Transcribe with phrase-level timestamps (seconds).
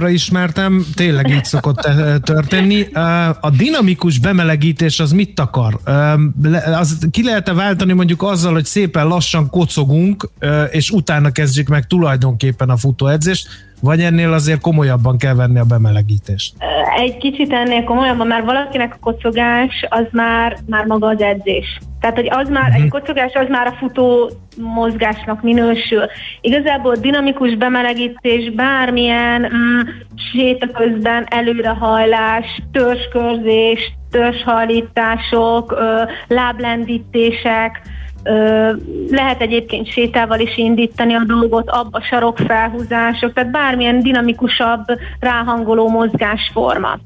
[0.00, 1.88] ismertem, tényleg így szokott
[2.22, 2.82] történni.
[3.40, 5.78] A dinamikus bemelegítés az mit akar?
[6.74, 10.28] Az ki lehet-e váltani mondjuk azzal, hogy szépen lassan kocogunk,
[10.70, 13.48] és utána kezdjük meg tulajdonképpen a futóedzést,
[13.82, 16.54] vagy ennél azért komolyabban kell venni a bemelegítést?
[16.96, 21.78] Egy kicsit ennél komolyabban, mert valakinek a kocogás az már, már maga az edzés.
[22.00, 22.82] Tehát, hogy az már, uh-huh.
[22.82, 26.04] egy kocogás az már a futó mozgásnak minősül.
[26.40, 29.80] Igazából dinamikus bemelegítés, bármilyen mm,
[30.32, 37.82] séta közben előrehajlás, törzskörzés, törzshajlítások, ö, láblendítések,
[39.10, 44.84] Lehet egyébként sétával is indítani a dolgot, abba sarokfelhúzások, tehát bármilyen dinamikusabb,
[45.20, 46.98] ráhangoló mozgásforma.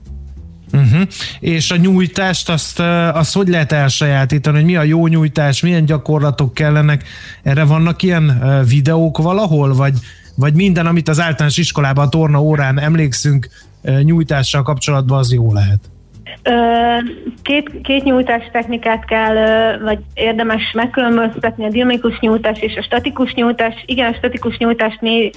[0.72, 1.02] Uh-huh.
[1.40, 2.80] És a nyújtást, azt,
[3.12, 7.04] azt hogy lehet elsajátítani, hogy mi a jó nyújtás, milyen gyakorlatok kellenek?
[7.42, 9.94] Erre vannak ilyen videók valahol, vagy,
[10.34, 13.48] vagy minden, amit az általános iskolában a torna órán emlékszünk
[14.02, 15.80] nyújtással kapcsolatban, az jó lehet?
[17.42, 19.34] Két, két nyújtás technikát kell,
[19.78, 23.82] vagy érdemes megkülönböztetni, a dinamikus nyújtás és a statikus nyújtás.
[23.86, 25.30] Igen, a statikus nyújtást mi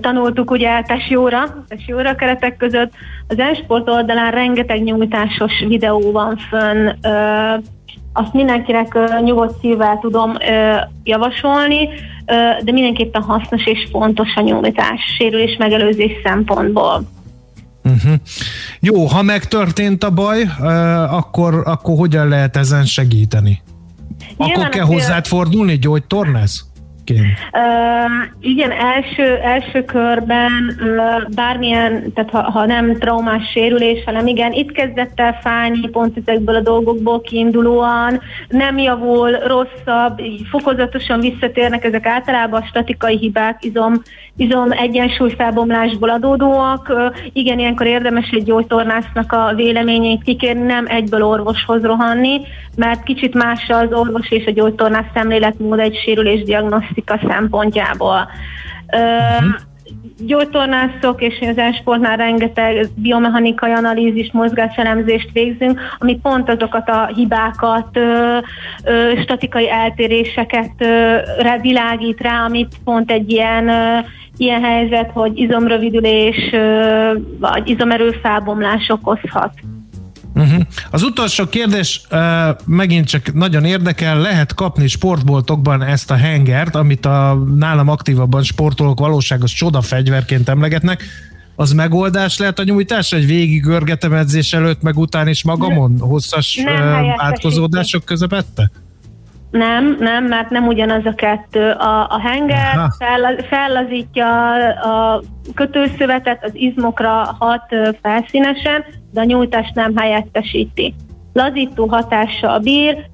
[0.00, 2.92] tanultuk ugye tesióra, tesióra keretek között.
[3.28, 6.90] Az e-sport oldalán rengeteg nyújtásos videó van fönn,
[8.12, 10.32] azt mindenkinek nyugodt szívvel tudom
[11.04, 11.88] javasolni,
[12.64, 17.14] de mindenképpen hasznos és fontos a nyújtás sérülés megelőzés szempontból.
[17.86, 18.14] Uh-huh.
[18.80, 20.42] Jó, ha megtörtént a baj,
[21.10, 23.62] akkor, akkor hogyan lehet ezen segíteni?
[24.36, 26.64] Nyilván akkor kell hozzád fordulni, gyógytornász?
[27.10, 34.52] Uh, igen, első, első körben uh, bármilyen, tehát ha, ha nem traumás sérülés, hanem igen,
[34.52, 42.06] itt kezdett el fájni pont ezekből a dolgokból kiindulóan, nem javul, rosszabb, fokozatosan visszatérnek ezek
[42.06, 43.92] általában a statikai hibák, izom,
[44.36, 46.88] izom egyensúly felbomlásból adódóak.
[46.88, 52.40] Uh, igen, ilyenkor érdemes egy gyógytornásznak a véleményét kikérni, nem egyből orvoshoz rohanni,
[52.76, 58.28] mert kicsit más az orvos és a gyógytornász szemléletmód egy sérülés diagnosztikai diagnosztika szempontjából.
[58.86, 59.54] Uh-huh.
[60.18, 68.38] Gyógytornászok és az esportnál rengeteg biomechanikai analízis, mozgáselemzést végzünk, ami pont azokat a hibákat, ö,
[68.84, 71.16] ö, statikai eltéréseket ö,
[71.60, 73.98] világít rá, amit pont egy ilyen ö,
[74.36, 76.50] ilyen helyzet, hogy izomrövidülés
[77.38, 79.52] vagy izomerő felbomlás okozhat.
[80.36, 80.62] Uh-huh.
[80.90, 82.18] Az utolsó kérdés uh,
[82.64, 88.98] megint csak nagyon érdekel, lehet kapni sportboltokban ezt a hengert, amit a nálam aktívabban sportolók
[88.98, 91.04] valóságos csodafegyverként emlegetnek,
[91.54, 96.56] az megoldás lehet a nyújtás, hogy végig görgetem edzés előtt, meg után is magamon hosszas
[96.64, 96.70] uh,
[97.16, 98.70] átkozódások közepette?
[98.70, 98.85] Nem,
[99.50, 101.70] nem, mert nem ugyanaz a kettő.
[101.70, 105.22] A, a henger fel, fellazítja a
[105.54, 110.94] kötőszövetet, az izmokra hat felszínesen, de a nyújtást nem helyettesíti.
[111.32, 113.06] Lazító hatással bír,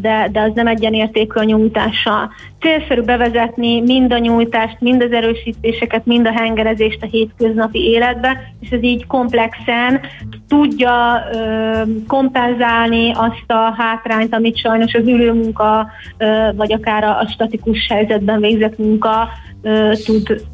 [0.00, 2.32] de, de az nem egyenértékű a nyújtással.
[2.60, 8.70] Célszerű bevezetni mind a nyújtást, mind az erősítéseket, mind a hengerezést a hétköznapi életbe, és
[8.70, 10.00] ez így komplexen
[10.48, 15.86] tudja ö, kompenzálni azt a hátrányt, amit sajnos az ülőmunka,
[16.18, 19.28] ö, vagy akár a, a statikus helyzetben végzett munka
[19.62, 20.44] ö, tud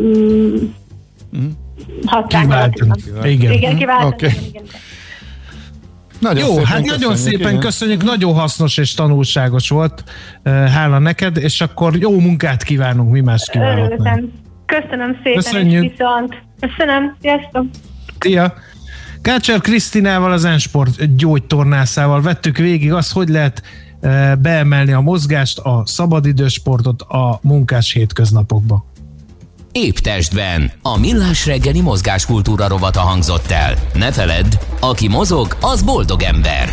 [0.00, 0.54] mm,
[1.36, 1.48] mm.
[2.26, 2.90] Kiváltani.
[3.24, 4.14] Igen, igen kiváltani.
[4.14, 4.28] Okay.
[4.28, 4.64] Igen, igen.
[6.20, 7.60] Nagyon Jó, szépen hát köszönjük, nagyon szépen igen.
[7.60, 10.04] köszönjük, nagyon hasznos és tanulságos volt.
[10.44, 14.08] Hála neked, és akkor jó munkát kívánunk, mi más kívánok.
[14.66, 15.84] Köszönöm szépen, Köszönjük.
[15.84, 16.42] és viszont.
[16.60, 17.64] Köszönöm, sziasztok!
[18.18, 18.54] Szia!
[19.22, 23.62] Kácser Krisztinával, az Ensport gyógytornászával vettük végig azt, hogy lehet
[24.38, 28.84] beemelni a mozgást, a szabadidősportot a munkás hétköznapokba.
[29.72, 30.72] Épp testben.
[30.82, 33.74] A millás reggeli mozgáskultúra rovata hangzott el.
[33.94, 36.72] Ne feledd, aki mozog, az boldog ember.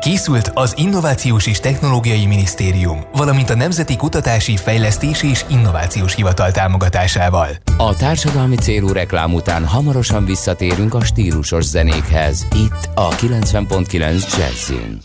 [0.00, 7.48] Készült az Innovációs és Technológiai Minisztérium, valamint a Nemzeti Kutatási, Fejlesztési és Innovációs Hivatal támogatásával.
[7.76, 12.46] A társadalmi célú reklám után hamarosan visszatérünk a stílusos zenékhez.
[12.54, 14.98] Itt a 90.9 Jazzin.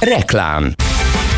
[0.00, 0.74] Reklám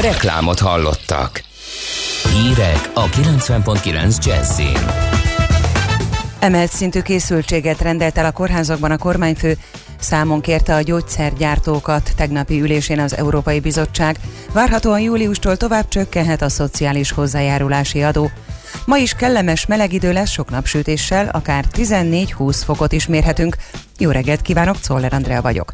[0.00, 1.42] Reklámot hallottak.
[2.32, 4.78] Hírek a 90.9 Jazzin.
[6.38, 9.56] Emelt szintű készültséget rendelt el a kórházakban a kormányfő,
[10.00, 14.16] számon kérte a gyógyszergyártókat tegnapi ülésén az Európai Bizottság.
[14.52, 18.30] Várhatóan júliustól tovább csökkenhet a szociális hozzájárulási adó.
[18.84, 23.56] Ma is kellemes meleg idő lesz sok napsütéssel, akár 14-20 fokot is mérhetünk.
[23.98, 25.70] Jó reggelt kívánok, Czoller Andrea vagyok.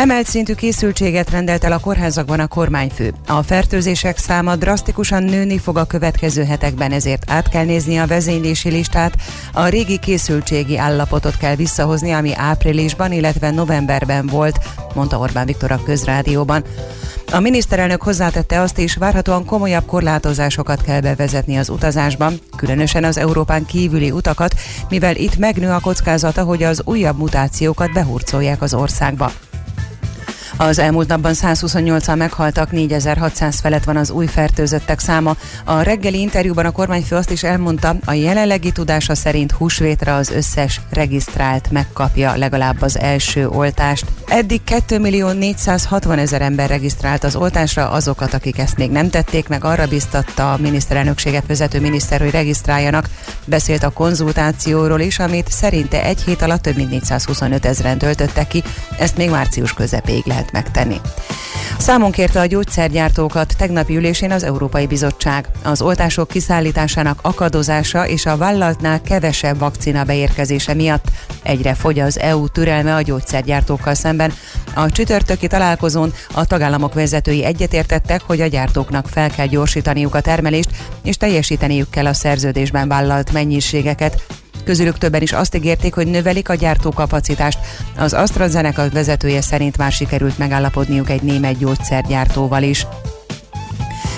[0.00, 3.12] Emelt szintű készültséget rendelt el a kórházakban a kormányfő.
[3.26, 8.70] A fertőzések száma drasztikusan nőni fog a következő hetekben, ezért át kell nézni a vezénylési
[8.70, 9.14] listát.
[9.52, 14.58] A régi készültségi állapotot kell visszahozni, ami áprilisban, illetve novemberben volt,
[14.94, 16.64] mondta Orbán Viktor a közrádióban.
[17.32, 23.66] A miniszterelnök hozzátette azt is, várhatóan komolyabb korlátozásokat kell bevezetni az utazásban, különösen az Európán
[23.66, 24.54] kívüli utakat,
[24.88, 29.32] mivel itt megnő a kockázata, hogy az újabb mutációkat behurcolják az országba.
[30.60, 35.36] Az elmúlt napban 128-an meghaltak, 4600 felett van az új fertőzöttek száma.
[35.64, 40.80] A reggeli interjúban a kormányfő azt is elmondta, a jelenlegi tudása szerint húsvétre az összes
[40.90, 44.06] regisztrált megkapja legalább az első oltást.
[44.28, 49.48] Eddig 2 millió 460 ezer ember regisztrált az oltásra, azokat, akik ezt még nem tették
[49.48, 53.08] meg, arra biztatta a miniszterelnökséget vezető miniszter, hogy regisztráljanak.
[53.44, 58.62] Beszélt a konzultációról is, amit szerinte egy hét alatt több mint 425 ezeren töltöttek ki,
[58.98, 61.00] ezt még március közepéig lehet megtenni.
[61.78, 65.48] Számon kérte a gyógyszergyártókat tegnapi ülésén az Európai Bizottság.
[65.62, 71.04] Az oltások kiszállításának akadozása és a vállalatnál kevesebb vakcina beérkezése miatt
[71.42, 74.32] egyre fogy az EU türelme a gyógyszergyártókkal szemben.
[74.74, 80.70] A csütörtöki találkozón a tagállamok vezetői egyetértettek, hogy a gyártóknak fel kell gyorsítaniuk a termelést,
[81.02, 84.39] és teljesíteniük kell a szerződésben vállalt mennyiségeket.
[84.64, 87.58] Közülük többen is azt ígérték, hogy növelik a gyártókapacitást.
[87.96, 92.86] Az AstraZeneca vezetője szerint már sikerült megállapodniuk egy német gyógyszergyártóval is.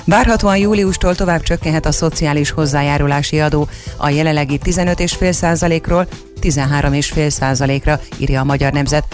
[0.05, 6.07] Várhatóan júliustól tovább csökkenhet a szociális hozzájárulási adó a jelenlegi 15,5%-ról
[6.41, 9.05] 13,5%-ra, írja a Magyar Nemzet.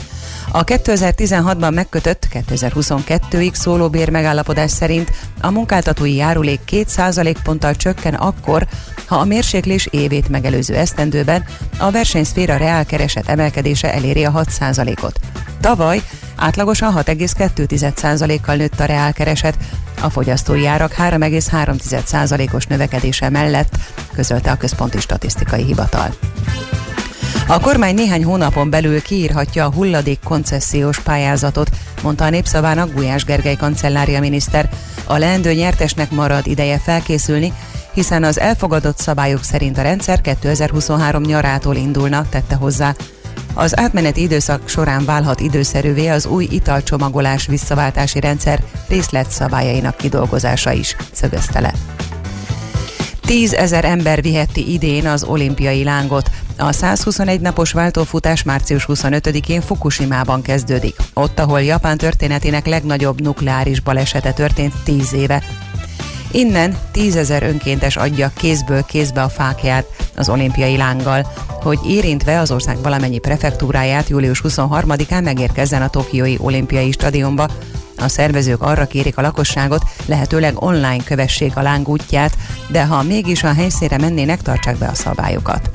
[0.51, 8.67] A 2016-ban megkötött 2022-ig szóló bér megállapodás szerint a munkáltatói járulék 2% ponttal csökken akkor,
[9.07, 11.45] ha a mérséklés évét megelőző esztendőben
[11.79, 15.21] a versenyszféra reálkereset emelkedése eléri a 6% ot
[15.61, 16.03] Tavaly
[16.37, 19.57] átlagosan 6,2%-kal nőtt a reálkereset,
[20.01, 23.77] a fogyasztói árak 3,3%-os növekedése mellett,
[24.13, 26.15] közölte a Központi Statisztikai Hivatal.
[27.47, 31.71] A kormány néhány hónapon belül kiírhatja a hulladék koncesziós pályázatot,
[32.03, 34.69] mondta a népszavának Gulyás Gergely kancellária miniszter.
[35.05, 37.53] A leendő nyertesnek marad ideje felkészülni,
[37.93, 42.95] hiszen az elfogadott szabályok szerint a rendszer 2023 nyarától indulna, tette hozzá.
[43.55, 51.61] Az átmeneti időszak során válhat időszerűvé az új italcsomagolás visszaváltási rendszer részletszabályainak kidolgozása is, szögözte
[51.61, 51.73] le.
[53.21, 56.31] Tízezer ember viheti idén az olimpiai lángot.
[56.61, 60.97] A 121 napos váltófutás március 25-én Fukushima-ban kezdődik.
[61.15, 65.43] Ott, ahol Japán történetének legnagyobb nukleáris balesete történt 10 éve.
[66.31, 71.27] Innen tízezer önkéntes adja kézből kézbe a fákját az olimpiai lánggal,
[71.63, 77.49] hogy érintve az ország valamennyi prefektúráját július 23-án megérkezzen a Tokiói olimpiai stadionba.
[77.97, 82.37] A szervezők arra kérik a lakosságot, lehetőleg online kövessék a láng útját,
[82.69, 85.71] de ha mégis a helyszínre mennének, tartsák be a szabályokat.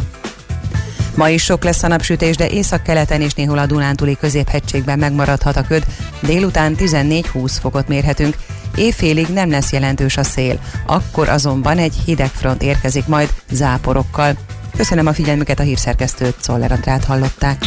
[1.15, 5.63] Ma is sok lesz a napsütés, de északkeleten és néhol a Dunántúli középhegységben megmaradhat a
[5.63, 5.85] köd.
[6.21, 8.35] Délután 14-20 fokot mérhetünk.
[8.75, 14.33] Éjfélig nem lesz jelentős a szél, akkor azonban egy hideg front érkezik majd záporokkal.
[14.75, 17.57] Köszönöm a figyelmüket a hírszerkesztőt, Czoller Andrát hallották.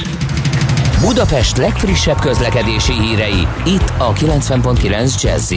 [1.00, 5.52] Budapest legfrissebb közlekedési hírei, itt a 90.9 jazz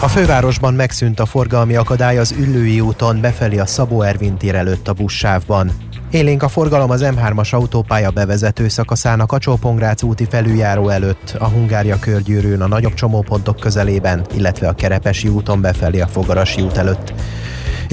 [0.00, 4.88] a fővárosban megszűnt a forgalmi akadály az Üllői úton befelé a Szabó Ervin tér előtt
[4.88, 5.70] a buszsávban.
[6.14, 11.98] Élénk a forgalom az M3-as autópálya bevezető szakaszának a Csópongrác úti felüljáró előtt, a Hungária
[11.98, 17.12] körgyűrűn a nagyobb csomópontok közelében, illetve a Kerepesi úton befelé a Fogarasi út előtt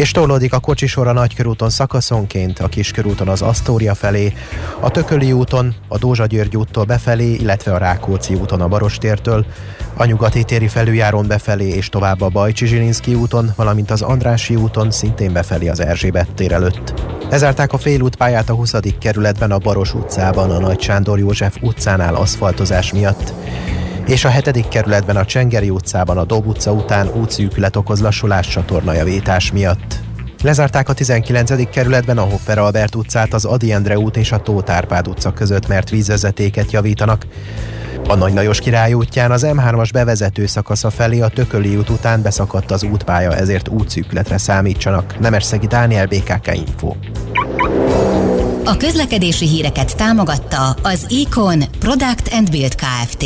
[0.01, 4.34] és tolódik a kocsisor a Nagykörúton szakaszonként, a Kiskörúton az Asztória felé,
[4.79, 9.46] a Tököli úton, a Dózsa György úttól befelé, illetve a Rákóczi úton a Barostértől,
[9.93, 14.91] a Nyugati téri felüljáron befelé és tovább a Bajcsi Zsilinszki úton, valamint az Andrási úton
[14.91, 16.93] szintén befelé az Erzsébet tér előtt.
[17.29, 18.74] Lezárták a félútpályát a 20.
[19.00, 23.34] kerületben a Baros utcában, a Nagy Sándor József utcánál aszfaltozás miatt
[24.12, 24.68] és a 7.
[24.68, 30.00] kerületben a Csengeri utcában a Dob utca után útszűkület okoz lassulás csatornajavítás miatt.
[30.44, 31.70] Lezárták a 19.
[31.70, 35.68] kerületben a Hoffer Albert utcát, az Adi Endre út és a Tóth Árpád utca között,
[35.68, 37.25] mert vízvezetéket javítanak.
[38.08, 42.72] A Nagy Lajos király útján az M3-as bevezető szakasza felé a Tököli út után beszakadt
[42.72, 45.20] az útpálya, ezért útszűkületre számítsanak.
[45.20, 46.96] Nemesszegi Dániel, BKK Info.
[48.65, 53.25] A közlekedési híreket támogatta az Econ Product and Build Kft.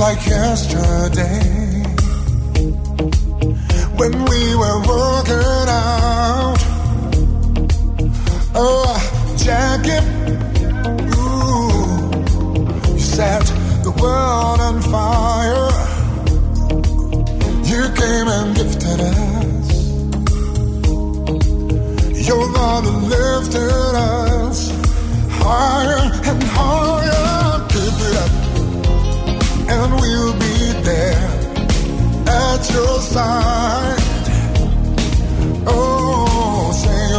[0.00, 1.82] like yesterday
[3.98, 6.56] when we were walking out.
[8.54, 8.96] Oh,
[9.36, 10.04] jacket,
[11.18, 13.44] ooh, you set
[13.84, 15.70] the world on fire.
[17.70, 19.68] You came and gifted us.
[22.26, 24.70] Your love lifted us
[25.42, 26.99] higher and higher.
[32.72, 33.98] your side.
[35.66, 37.10] Oh, sing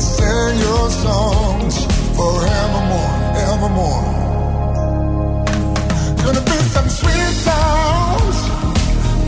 [0.00, 1.74] sing your songs
[2.16, 3.14] forevermore,
[3.50, 4.06] evermore.
[6.24, 8.38] Gonna be some sweet sounds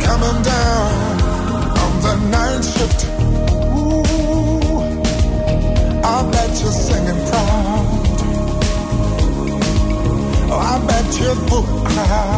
[0.06, 0.92] coming down
[1.84, 3.00] on the night shift.
[3.78, 4.78] Ooh,
[6.04, 7.98] I bet you're singing proud.
[10.50, 12.38] I bet your book cry.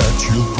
[0.00, 0.59] bet you'll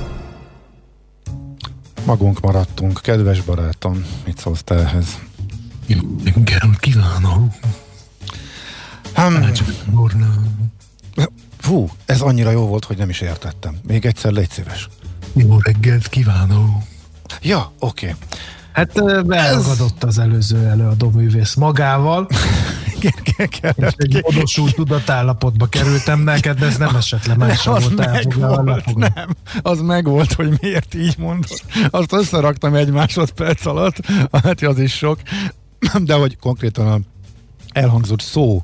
[2.11, 3.01] Magunk maradtunk.
[3.01, 5.19] Kedves barátom, mit szólsz te ehhez?
[5.85, 5.99] Jó
[6.79, 7.53] kívánok!
[9.13, 9.51] Hmm,
[9.91, 10.33] Urna.
[11.59, 13.79] fú, ez annyira jó volt, hogy nem is értettem.
[13.87, 14.89] Még egyszer légy szíves.
[15.33, 16.83] Jó reggelt kívánok!
[17.41, 18.05] Ja, oké.
[18.05, 18.19] Okay.
[18.71, 18.97] Hát
[19.29, 22.27] elragadott az előző előadó művész magával,
[23.37, 27.95] és egy módosult tudatállapotba kerültem neked, de ez nem esett le, más sem az volt
[27.95, 28.63] meg elfoglalva.
[28.63, 29.13] volt, lefoglalva.
[29.15, 29.29] nem.
[29.61, 31.61] Az meg volt, hogy miért így mondod.
[31.89, 33.95] Azt összeraktam egy másodperc alatt,
[34.43, 35.19] hát az is sok.
[36.03, 36.99] De hogy konkrétan a
[37.73, 38.63] elhangzott szó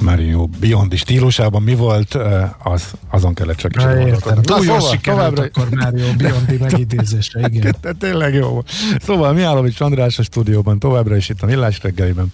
[0.00, 2.14] Mario Biondi stílusában mi volt,
[2.62, 4.42] az, azon kellett csak is gondolkodnom.
[4.42, 7.74] Túl jól sikerült akkor Mário Biondi megidézése, igen.
[7.98, 8.62] Tényleg jó.
[9.00, 12.32] Szóval mi Mihálovics András a stúdióban, továbbra is itt a Millás reggeliben.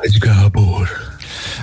[0.00, 0.88] Egy Gábor.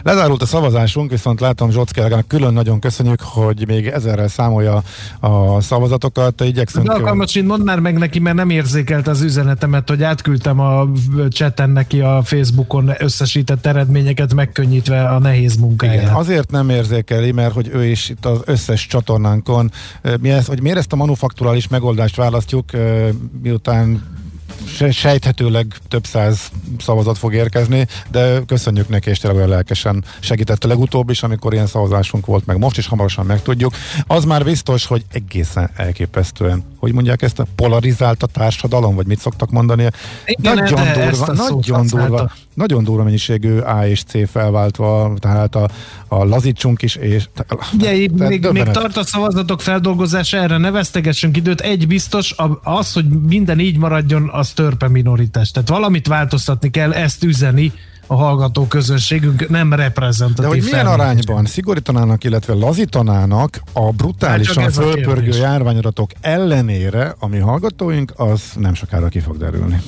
[0.03, 4.83] Lezárult a szavazásunk, viszont látom Zsockelgának külön nagyon köszönjük, hogy még ezerrel számolja
[5.19, 6.41] a szavazatokat.
[6.41, 6.85] Igyekszünk...
[6.85, 10.87] De alkalmasint mondd már meg neki, mert nem érzékelt az üzenetemet, hogy átküldtem a
[11.29, 16.01] chaten neki a Facebookon összesített eredményeket, megkönnyítve a nehéz munkáját.
[16.01, 19.71] Igen, azért nem érzékeli, mert hogy ő is itt az összes csatornánkon,
[20.21, 22.65] mi ezt, hogy miért ezt a manufakturális megoldást választjuk,
[23.41, 24.03] miután
[24.91, 30.67] sejthetőleg több száz szavazat fog érkezni, de köszönjük neki, és tényleg olyan lelkesen segített a
[30.67, 33.73] legutóbb is, amikor ilyen szavazásunk volt, meg most is hamarosan megtudjuk.
[34.07, 39.19] Az már biztos, hogy egészen elképesztően, hogy mondják ezt, a polarizált a társadalom, vagy mit
[39.19, 39.87] szoktak mondani?
[40.25, 45.69] Igen, nagyon ezt durva, nagyon durva, nagyon durva mennyiségű A és C felváltva, tehát a,
[46.07, 47.27] a lazítsunk is, és
[47.73, 51.61] Ugye, még, még tart a szavazatok feldolgozása, erre ne vesztegessünk időt.
[51.61, 55.51] Egy biztos, az, hogy minden így maradjon, az törpe minoritás.
[55.51, 57.73] Tehát valamit változtatni kell, ezt üzeni
[58.07, 60.43] a hallgató közönségünk, nem reprezentatív.
[60.43, 61.01] De hogy milyen felmérés.
[61.01, 68.73] arányban szigorítanának, illetve lazítanának a Hát brutálisan a fölpörgő járványadatok ellenére, ami hallgatóink, az nem
[68.73, 69.81] sokára ki fog derülni.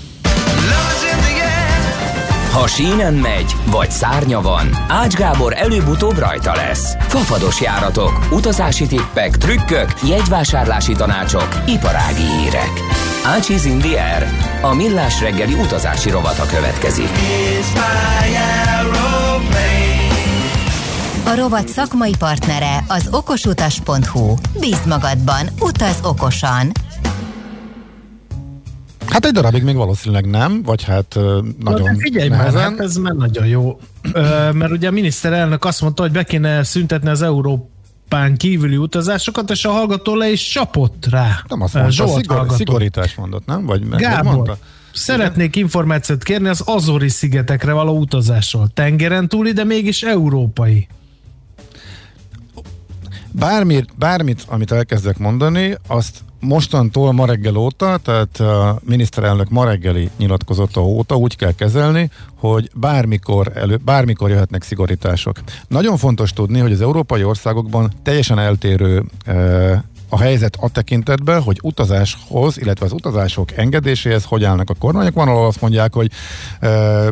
[2.51, 6.95] Ha sínen megy, vagy szárnya van, Ács Gábor előbb-utóbb rajta lesz.
[6.99, 13.04] Fafados járatok, utazási tippek, trükkök, jegyvásárlási tanácsok, iparági hírek.
[13.25, 14.27] Ácsiz in the air.
[14.61, 17.09] A millás reggeli utazási rovata következik.
[21.25, 24.33] A rovat szakmai partnere az okosutas.hu.
[24.59, 26.71] Bízd magadban, utaz okosan!
[29.07, 32.95] Hát egy darabig még valószínűleg nem, vagy hát Na, nagyon de figyelj már, hát ez
[32.95, 33.79] már nagyon jó.
[34.13, 37.21] Ö, mert ugye a miniszterelnök azt mondta, hogy be kéne szüntetni az
[38.15, 41.43] Európán kívüli utazásokat, és a hallgató le is csapott rá.
[41.47, 42.57] Nem azt mondta, Zsolt szigor, hallgató.
[42.57, 43.65] szigorítás mondott, nem?
[43.65, 44.57] Vagy meg- Gábor, mondta?
[44.93, 48.67] szeretnék információt kérni az Azori szigetekre való utazásról.
[48.73, 50.87] Tengeren túli, de mégis európai.
[53.31, 60.09] Bármit, bármit, amit elkezdek mondani, azt mostantól ma reggel óta, tehát a miniszterelnök ma reggeli
[60.17, 65.37] nyilatkozata óta úgy kell kezelni, hogy bármikor, elő, bármikor jöhetnek szigorítások.
[65.67, 69.83] Nagyon fontos tudni, hogy az európai országokban teljesen eltérő e,
[70.15, 75.13] a helyzet a tekintetben, hogy utazáshoz, illetve az utazások engedéséhez hogy állnak a kormányok.
[75.13, 76.11] Van, ahol azt mondják, hogy
[76.59, 76.69] e,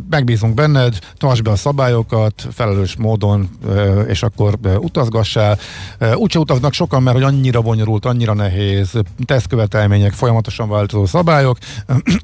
[0.10, 5.58] megbízunk benned, tartsd be a szabályokat, felelős módon, e, és akkor e, utazgassál.
[6.00, 8.92] E, úgyse utaznak sokan, mert hogy annyira bonyolult, annyira nehéz,
[9.26, 11.58] tesztkövetelmények, folyamatosan változó szabályok,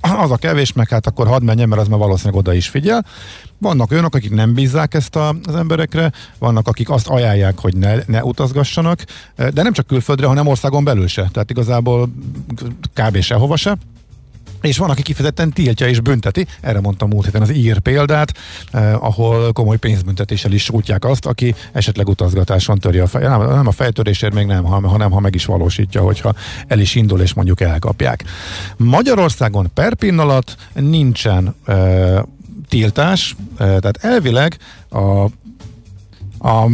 [0.24, 3.06] az a kevés, meg hát akkor hadd menjen, mert az már valószínűleg oda is figyel.
[3.60, 7.96] Vannak olyanok, akik nem bízzák ezt a, az emberekre, vannak, akik azt ajánlják, hogy ne,
[8.06, 9.04] ne utazgassanak,
[9.36, 11.30] de nem csak külföldre, hanem országon belül se.
[11.32, 12.10] Tehát igazából
[12.94, 13.22] kb.
[13.22, 13.78] sehova se.
[14.62, 18.34] És van, aki kifejezetten tiltja és bünteti, erre mondtam múlt héten az ír példát,
[18.72, 23.28] eh, ahol komoly pénzbüntetéssel is sújtják azt, aki esetleg utazgatáson törje a fej.
[23.28, 26.34] Nem, nem a fejtörésért még nem, hanem ha meg is valósítja, hogyha
[26.68, 28.24] el is indul és mondjuk elkapják.
[28.78, 32.20] Magyarországon per pillanat nincsen eh,
[32.70, 34.58] tiltás, eh, tehát elvileg
[34.90, 35.26] a
[36.40, 36.68] a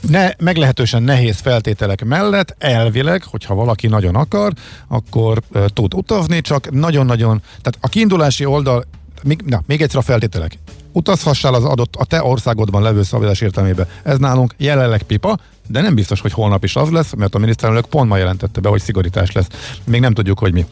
[0.00, 4.52] ne, meglehetősen nehéz feltételek mellett elvileg, hogyha valaki nagyon akar,
[4.88, 8.84] akkor uh, tud utazni, csak nagyon-nagyon, tehát a kiindulási oldal,
[9.22, 10.58] még, na, még egyszer a feltételek.
[10.92, 13.88] Utazhassál az adott, a te országodban levő szabályozás értelmébe.
[14.02, 15.38] Ez nálunk jelenleg pipa,
[15.68, 18.68] de nem biztos, hogy holnap is az lesz, mert a miniszterelnök pont ma jelentette be,
[18.68, 19.46] hogy szigorítás lesz.
[19.84, 20.66] Még nem tudjuk, hogy mi.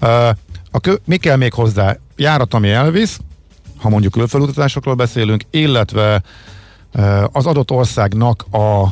[0.00, 0.28] Uh,
[0.70, 1.96] a kö, mi kell még hozzá?
[2.16, 3.18] Járat, ami elvisz,
[3.80, 6.22] ha mondjuk külföldutazásokról beszélünk, illetve
[7.32, 8.86] az adott országnak a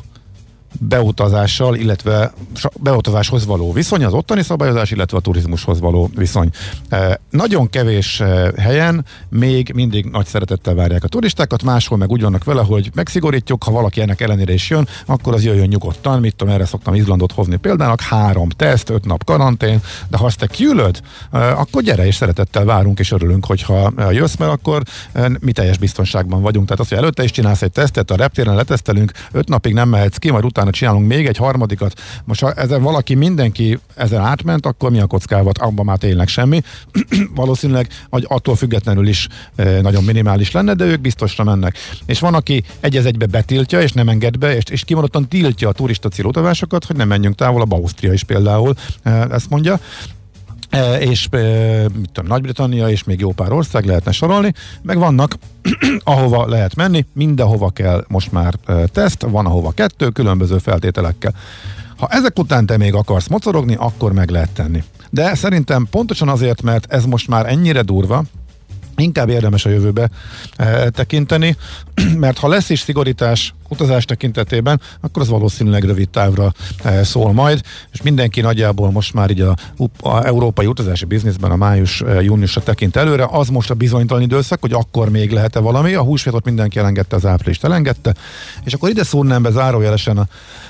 [0.81, 2.33] beutazással, illetve
[2.81, 6.51] beutazáshoz való viszony, az ottani szabályozás, illetve a turizmushoz való viszony.
[6.89, 8.23] E, nagyon kevés
[8.57, 13.65] helyen még mindig nagy szeretettel várják a turistákat, máshol meg úgy vannak vele, hogy megszigorítjuk,
[13.65, 17.33] ha valaki ennek ellenére is jön, akkor az jöjjön nyugodtan, mit tudom, erre szoktam Izlandot
[17.33, 21.01] hozni példának, három teszt, öt nap karantén, de ha azt te kiülöd,
[21.31, 24.83] akkor gyere és szeretettel várunk és örülünk, hogyha jössz, mert akkor
[25.41, 26.65] mi teljes biztonságban vagyunk.
[26.67, 30.17] Tehát azt, hogy előtte is csinálsz egy tesztet, a reptéren letesztelünk, öt napig nem mehetsz
[30.17, 32.01] ki, majd utána csinálunk még egy harmadikat.
[32.25, 35.59] Most ha ezen valaki, mindenki ezen átment, akkor mi a kockávat?
[35.59, 36.61] Abban már tényleg semmi.
[37.35, 41.77] Valószínűleg hogy attól függetlenül is e, nagyon minimális lenne, de ők biztosra mennek.
[42.07, 45.73] És van, aki egy egybe betiltja, és nem enged be, és, és kimondottan tiltja a
[45.73, 49.81] turista célutavásokat, hogy nem menjünk távol, a Ausztria is például e, ezt mondja.
[50.71, 51.39] E, és e,
[51.95, 54.53] mit tudom, Nagy-Britannia és még jó pár ország lehetne sorolni,
[54.83, 55.35] meg vannak,
[56.05, 61.35] ahova lehet menni, mindenhova kell most már e, teszt, van ahova kettő, különböző feltételekkel.
[61.97, 64.83] Ha ezek után te még akarsz mocorogni, akkor meg lehet tenni.
[65.11, 68.23] De szerintem pontosan azért, mert ez most már ennyire durva,
[68.97, 70.09] inkább érdemes a jövőbe
[70.57, 71.57] e, tekinteni,
[72.17, 76.53] mert ha lesz is szigorítás utazás tekintetében, akkor az valószínűleg rövid távra
[76.83, 77.61] e, szól majd,
[77.93, 79.57] és mindenki nagyjából most már így a,
[80.01, 84.73] a európai utazási bizniszben a május-júniusra e, tekint előre, az most a bizonytalan időszak, hogy
[84.73, 88.15] akkor még lehet-e valami, a húsvétot mindenki elengedte, az áprilist elengedte,
[88.65, 90.27] és akkor ide szúrnám be zárójelesen a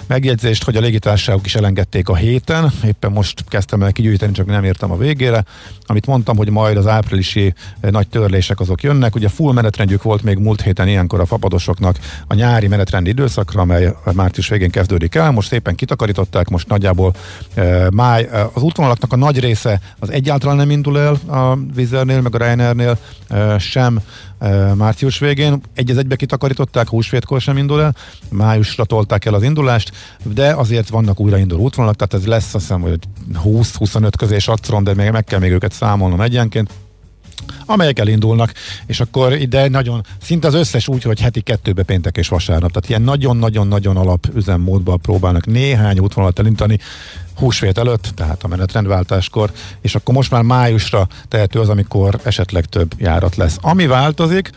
[0.07, 4.65] megjegyzést, hogy a légitársaságok is elengedték a héten, éppen most kezdtem el kigyűjteni, csak nem
[4.65, 5.45] értem a végére,
[5.87, 10.39] amit mondtam, hogy majd az áprilisi nagy törlések azok jönnek, ugye full menetrendjük volt még
[10.39, 15.49] múlt héten ilyenkor a fapadosoknak a nyári menetrendi időszakra, amely március végén kezdődik el, most
[15.49, 17.15] szépen kitakarították, most nagyjából
[17.55, 22.35] e, máj, az útvonalaknak a nagy része az egyáltalán nem indul el a Vizernél, meg
[22.35, 22.99] a Ryanairnél
[23.29, 24.01] e, sem,
[24.75, 25.61] március végén.
[25.75, 27.95] Egy egybe kitakarították, húsvétkor sem indul el,
[28.31, 32.81] májusra tolták el az indulást, de azért vannak újrainduló útvonalak, tehát ez lesz azt hiszem,
[32.81, 32.99] hogy
[33.45, 36.71] 20-25 közé satszron, de még meg kell még őket számolnom egyenként
[37.67, 38.53] amelyek elindulnak,
[38.87, 42.89] és akkor ide nagyon, szinte az összes úgy, hogy heti kettőbe péntek és vasárnap, tehát
[42.89, 46.79] ilyen nagyon-nagyon-nagyon alap üzemmódban próbálnak néhány útvonalat elindítani,
[47.37, 52.93] húsvét előtt, tehát a menetrendváltáskor, és akkor most már májusra tehető az, amikor esetleg több
[52.99, 53.59] járat lesz.
[53.61, 54.51] Ami változik,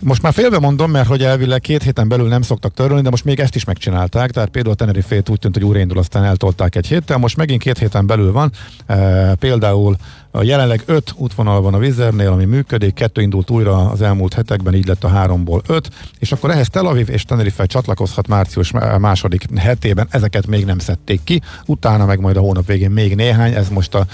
[0.00, 3.24] most már félbe mondom, mert hogy elvileg két héten belül nem szoktak törölni, de most
[3.24, 6.86] még ezt is megcsinálták, tehát például a tenerife úgy tűnt, hogy újraindul, aztán eltolták egy
[6.86, 8.52] héttel, most megint két héten belül van,
[8.86, 9.96] e, például
[10.36, 14.74] a jelenleg öt útvonal van a Vizernél, ami működik, kettő indult újra az elmúlt hetekben,
[14.74, 19.46] így lett a háromból öt, és akkor ehhez Tel Aviv és Tenerife csatlakozhat március második
[19.56, 23.68] hetében, ezeket még nem szedték ki, utána meg majd a hónap végén még néhány, ez
[23.68, 24.06] most a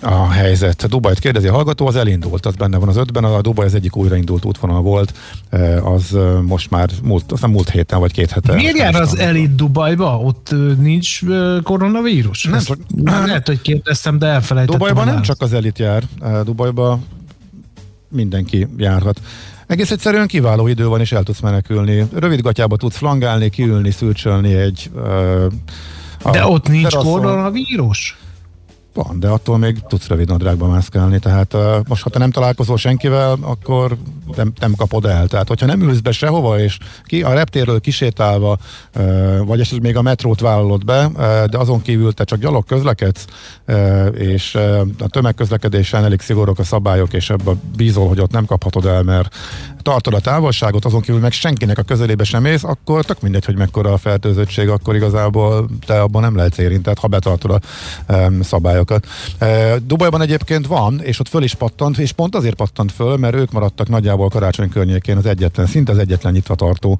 [0.00, 0.88] a helyzet.
[0.88, 3.96] Dubajt kérdezi a hallgató, az elindult, az benne van az ötben, a Dubaj az egyik
[3.96, 5.14] újraindult útvonal volt,
[5.82, 8.54] az most már múlt, aztán múlt héten vagy két hete.
[8.54, 10.18] Miért jár az elit Dubajba?
[10.18, 11.20] Ott nincs
[11.62, 12.44] koronavírus?
[12.44, 14.78] Nem, csak, lehet, hogy kérdeztem, de elfelejtettem.
[14.78, 16.02] Dubajban nem csak az elit jár,
[16.44, 16.98] Dubajba
[18.08, 19.20] mindenki járhat.
[19.66, 22.06] Egész egyszerűen kiváló idő van, és el tudsz menekülni.
[22.14, 24.90] Rövid gatyába tudsz flangálni, kiülni, szülcsölni egy...
[24.94, 28.18] Uh, De ott nincs koronavírus?
[28.96, 32.76] Van, de attól még tudsz rövid nadrágba mászkálni, tehát uh, most ha te nem találkozol
[32.76, 33.96] senkivel, akkor
[34.36, 35.26] nem, nem kapod el.
[35.26, 38.58] Tehát hogyha nem ülsz be sehova, és ki a reptérről kisétálva,
[38.96, 42.64] uh, vagy esetleg még a metrót vállalod be, uh, de azon kívül te csak gyalog
[42.64, 43.24] közlekedsz,
[43.66, 48.44] uh, és uh, a tömegközlekedésen elég szigorúak a szabályok, és ebben bízol, hogy ott nem
[48.44, 49.34] kaphatod el, mert
[49.86, 53.56] tartod a távolságot, azon kívül meg senkinek a közelébe sem mész, akkor tök mindegy, hogy
[53.56, 57.60] mekkora a fertőzöttség, akkor igazából te abban nem lehetsz érintett, ha betartod a
[58.12, 59.06] um, szabályokat.
[59.40, 63.34] Uh, Dubajban egyébként van, és ott föl is pattant, és pont azért pattant föl, mert
[63.34, 66.98] ők maradtak nagyjából karácsony környékén az egyetlen, szinte az egyetlen nyitva tartó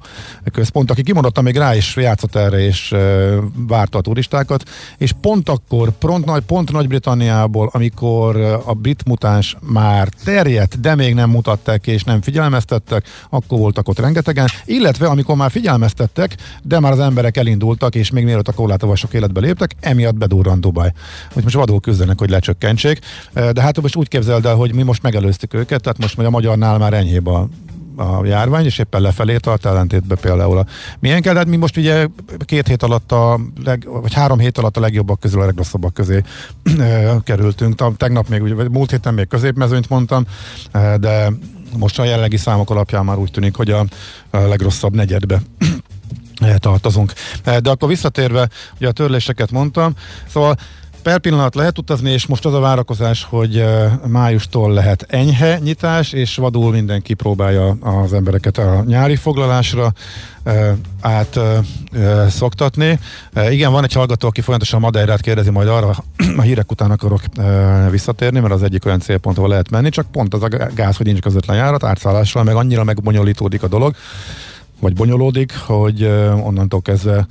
[0.53, 3.35] központ, aki kimondottan még rá is játszott erre, és uh,
[3.67, 4.63] várta a turistákat,
[4.97, 11.13] és pont akkor, pont, nagy, pont Nagy-Britanniából, amikor a brit mutáns már terjedt, de még
[11.13, 16.79] nem mutatták, és nem figyelmeztettek, figyelmeztettek, akkor voltak ott rengetegen, illetve amikor már figyelmeztettek, de
[16.79, 20.91] már az emberek elindultak, és még mielőtt a korlátozások életbe léptek, emiatt bedurrant Dubaj.
[21.33, 22.99] Hogy most vadul küzdenek, hogy lecsökkentsék.
[23.33, 26.77] De hát most úgy képzeld el, hogy mi most megelőztük őket, tehát most a magyarnál
[26.77, 27.47] már enyhébb a
[27.99, 30.65] a járvány, és éppen lefelé tart, ellentétben például a
[30.99, 32.07] milyen kell, hát mi most ugye
[32.45, 36.21] két hét alatt, a leg, vagy három hét alatt a legjobbak közül a legrosszabbak közé
[37.23, 37.97] kerültünk.
[37.97, 40.25] Tegnap még, vagy múlt héten még középmezőnyt mondtam,
[40.99, 41.31] de
[41.77, 43.85] most a jelenlegi számok alapján már úgy tűnik, hogy a,
[44.29, 45.41] a legrosszabb negyedbe
[46.57, 47.13] tartozunk.
[47.43, 49.93] De akkor visszatérve, ugye a törléseket mondtam,
[50.27, 50.55] szóval
[51.07, 53.65] per pillanat lehet utazni, és most az a várakozás, hogy
[54.07, 59.93] májustól lehet enyhe nyitás, és vadul mindenki próbálja az embereket a nyári foglalásra
[61.01, 61.39] át
[62.29, 62.99] szoktatni.
[63.49, 66.03] Igen, van egy hallgató, aki folyamatosan Madeirát kérdezi, majd arra
[66.39, 67.21] a hírek után akarok
[67.89, 71.05] visszatérni, mert az egyik olyan célpont, ahol lehet menni, csak pont az a gáz, hogy
[71.05, 73.95] nincs közvetlen járat, átszállással, meg annyira megbonyolítódik a dolog,
[74.79, 76.03] vagy bonyolódik, hogy
[76.43, 77.25] onnantól kezdve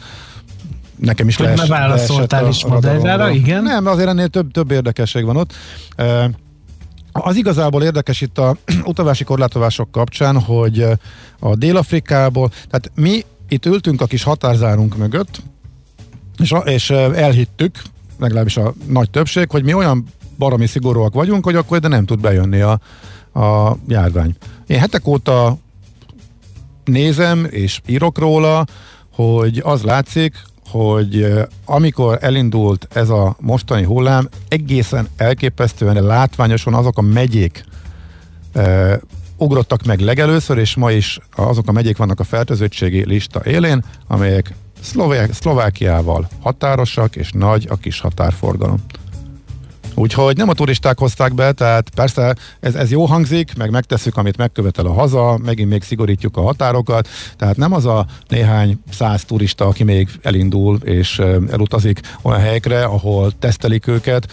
[0.97, 1.66] nekem is lehet.
[1.66, 3.62] válaszoltál is Madeirára, igen?
[3.62, 5.53] Nem, azért ennél több, több érdekesség van ott.
[7.12, 10.87] Az igazából érdekes itt a utavási korlátozások kapcsán, hogy
[11.38, 15.42] a Dél-Afrikából, tehát mi itt ültünk a kis határzárunk mögött,
[16.38, 17.83] és, és elhittük,
[18.18, 20.05] legalábbis a nagy többség, hogy mi olyan
[20.38, 22.81] baromi szigorúak vagyunk, hogy akkor de nem tud bejönni a,
[23.40, 24.37] a járvány.
[24.66, 25.59] Én hetek óta
[26.85, 28.64] nézem és írok róla,
[29.14, 30.35] hogy az látszik,
[30.68, 37.64] hogy amikor elindult ez a mostani hullám, egészen elképesztően látványosan azok a megyék
[38.52, 39.00] e,
[39.37, 44.55] ugrottak meg legelőször, és ma is azok a megyék vannak a fertőzöttségi lista élén, amelyek
[45.33, 48.85] Szlovákiával határosak, és nagy a kis határforgalom.
[49.98, 54.37] Úgyhogy nem a turisták hozták be, tehát persze ez, ez jó hangzik, meg megtesszük, amit
[54.37, 59.66] megkövetel a haza, megint még szigorítjuk a határokat, tehát nem az a néhány száz turista,
[59.66, 61.18] aki még elindul és
[61.50, 64.32] elutazik olyan helyekre, ahol tesztelik őket,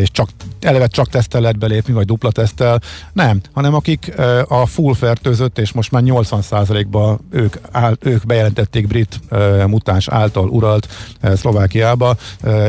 [0.00, 0.28] és csak
[0.60, 2.80] eleve csak tesztel lehet belépni, vagy dupla tesztel,
[3.12, 4.12] nem, hanem akik
[4.48, 9.20] a full fertőzött, és most már 80%-ban ők, áll, ők bejelentették brit
[9.66, 10.88] mutáns által uralt
[11.34, 12.16] Szlovákiába,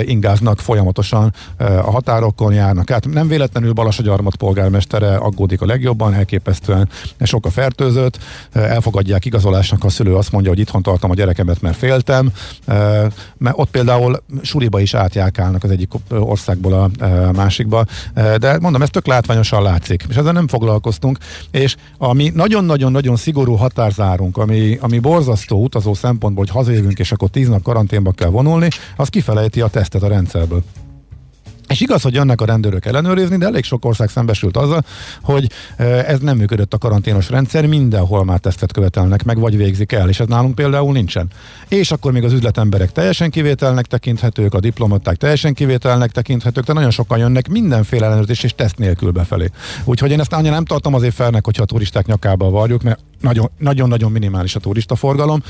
[0.01, 3.07] ingáznak folyamatosan a határ határokon járnak át.
[3.07, 8.19] Nem véletlenül Balasagyarmat polgármestere aggódik a legjobban, elképesztően sok a fertőzött,
[8.51, 12.31] elfogadják igazolásnak, a szülő azt mondja, hogy itthon tartom a gyerekemet, mert féltem,
[13.38, 16.89] mert ott például suriba is átjárkálnak az egyik országból a
[17.31, 21.17] másikba, de mondom, ez tök látványosan látszik, és ezzel nem foglalkoztunk,
[21.51, 27.47] és ami nagyon-nagyon-nagyon szigorú határzárunk, ami, ami borzasztó utazó szempontból, hogy hazajövünk, és akkor tíz
[27.47, 30.63] nap karanténba kell vonulni, az kifelejti a tesztet a rendszerből.
[31.71, 34.84] És igaz, hogy jönnek a rendőrök ellenőrizni, de elég sok ország szembesült azzal,
[35.21, 35.51] hogy
[36.05, 40.19] ez nem működött a karanténos rendszer, mindenhol már tesztet követelnek meg, vagy végzik el, és
[40.19, 41.27] ez nálunk például nincsen.
[41.67, 46.91] És akkor még az üzletemberek teljesen kivételnek tekinthetők, a diplomaták teljesen kivételnek tekinthetők, de nagyon
[46.91, 49.49] sokan jönnek mindenféle ellenőrzés és teszt nélkül befelé.
[49.84, 52.99] Úgyhogy én ezt annyira nem tartom azért felnek, hogyha a turisták nyakába varjuk, mert
[53.57, 55.43] nagyon-nagyon minimális a turista forgalom,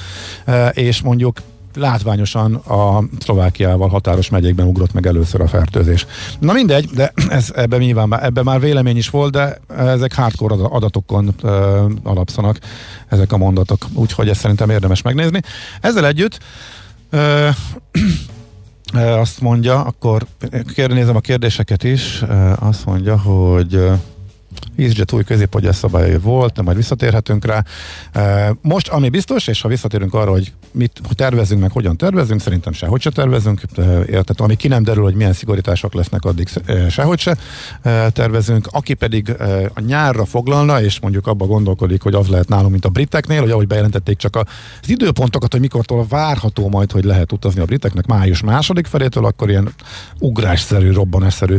[0.74, 1.38] és mondjuk
[1.76, 6.06] látványosan a Szlovákiával határos megyékben ugrott meg először a fertőzés.
[6.40, 11.34] Na mindegy, de ez, ebben nyilván ebben már vélemény is volt, de ezek hardcore adatokon
[11.44, 12.60] ö, alapszanak
[13.08, 15.42] ezek a mondatok, úgyhogy ezt szerintem érdemes megnézni.
[15.82, 16.40] Ezzel együtt
[17.10, 17.50] ö,
[18.94, 20.26] azt mondja, akkor
[20.76, 22.24] nézem a kérdéseket is,
[22.60, 23.90] azt mondja, hogy
[24.78, 27.64] EasyJet új középpogyás szabályai volt, de majd visszatérhetünk rá.
[28.62, 33.02] Most, ami biztos, és ha visszatérünk arra, hogy mit tervezünk, meg hogyan tervezünk, szerintem sehogy
[33.02, 33.62] se tervezünk,
[34.08, 36.50] érted, ami ki nem derül, hogy milyen szigorítások lesznek, addig
[36.90, 37.38] sehogy se
[38.10, 38.68] tervezünk.
[38.72, 39.36] Aki pedig
[39.74, 43.52] a nyárra foglalna, és mondjuk abba gondolkodik, hogy az lehet nálunk, mint a briteknél, hogy
[43.52, 44.36] ahogy bejelentették csak
[44.82, 49.50] az időpontokat, hogy mikortól várható majd, hogy lehet utazni a briteknek május második felétől, akkor
[49.50, 49.74] ilyen
[50.20, 51.58] ugrásszerű, robbanásszerű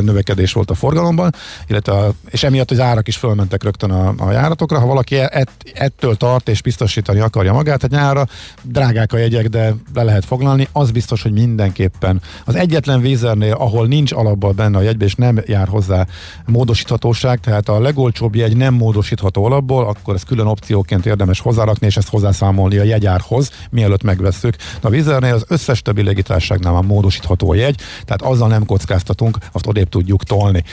[0.00, 1.34] növekedés volt a forgalomban,
[1.66, 4.78] illetve a és emiatt az árak is fölmentek rögtön a, a járatokra.
[4.78, 8.26] Ha valaki ett, ettől tart és biztosítani akarja magát a nyára,
[8.62, 13.86] drágák a jegyek, de le lehet foglalni, az biztos, hogy mindenképpen az egyetlen vízernél, ahol
[13.86, 16.06] nincs alapból benne a jegybe, és nem jár hozzá
[16.46, 21.96] módosíthatóság, tehát a legolcsóbb jegy nem módosítható alapból, akkor ez külön opcióként érdemes hozzárakni, és
[21.96, 24.56] ezt hozzászámolni a jegyárhoz, mielőtt megveszük.
[24.56, 29.38] De a vízernél az összes többi légitárságnál van módosítható a jegy, tehát azzal nem kockáztatunk,
[29.52, 30.64] azt odébb tudjuk tolni.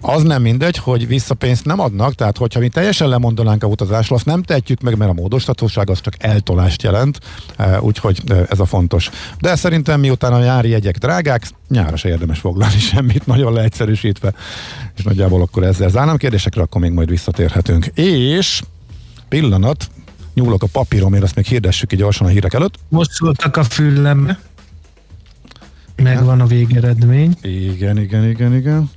[0.00, 4.26] Az nem mindegy, hogy visszapénzt nem adnak, tehát hogyha mi teljesen lemondanánk a utazásról, azt
[4.26, 7.20] nem tehetjük meg, mert a módosítatóság az csak eltolást jelent,
[7.56, 9.10] e, úgyhogy e, ez a fontos.
[9.38, 14.32] De szerintem miután a nyári jegyek drágák, nyára se érdemes foglalni semmit, nagyon leegyszerűsítve,
[14.96, 17.86] és nagyjából akkor ezzel zárnám kérdésekre, akkor még majd visszatérhetünk.
[17.94, 18.62] És
[19.28, 19.90] pillanat,
[20.34, 22.74] nyúlok a papíromért, azt még hirdessük így gyorsan a hírek előtt.
[22.88, 24.38] Most szóltak a füllembe.
[25.96, 27.36] Megvan a végeredmény.
[27.42, 28.90] Igen, igen, igen, igen.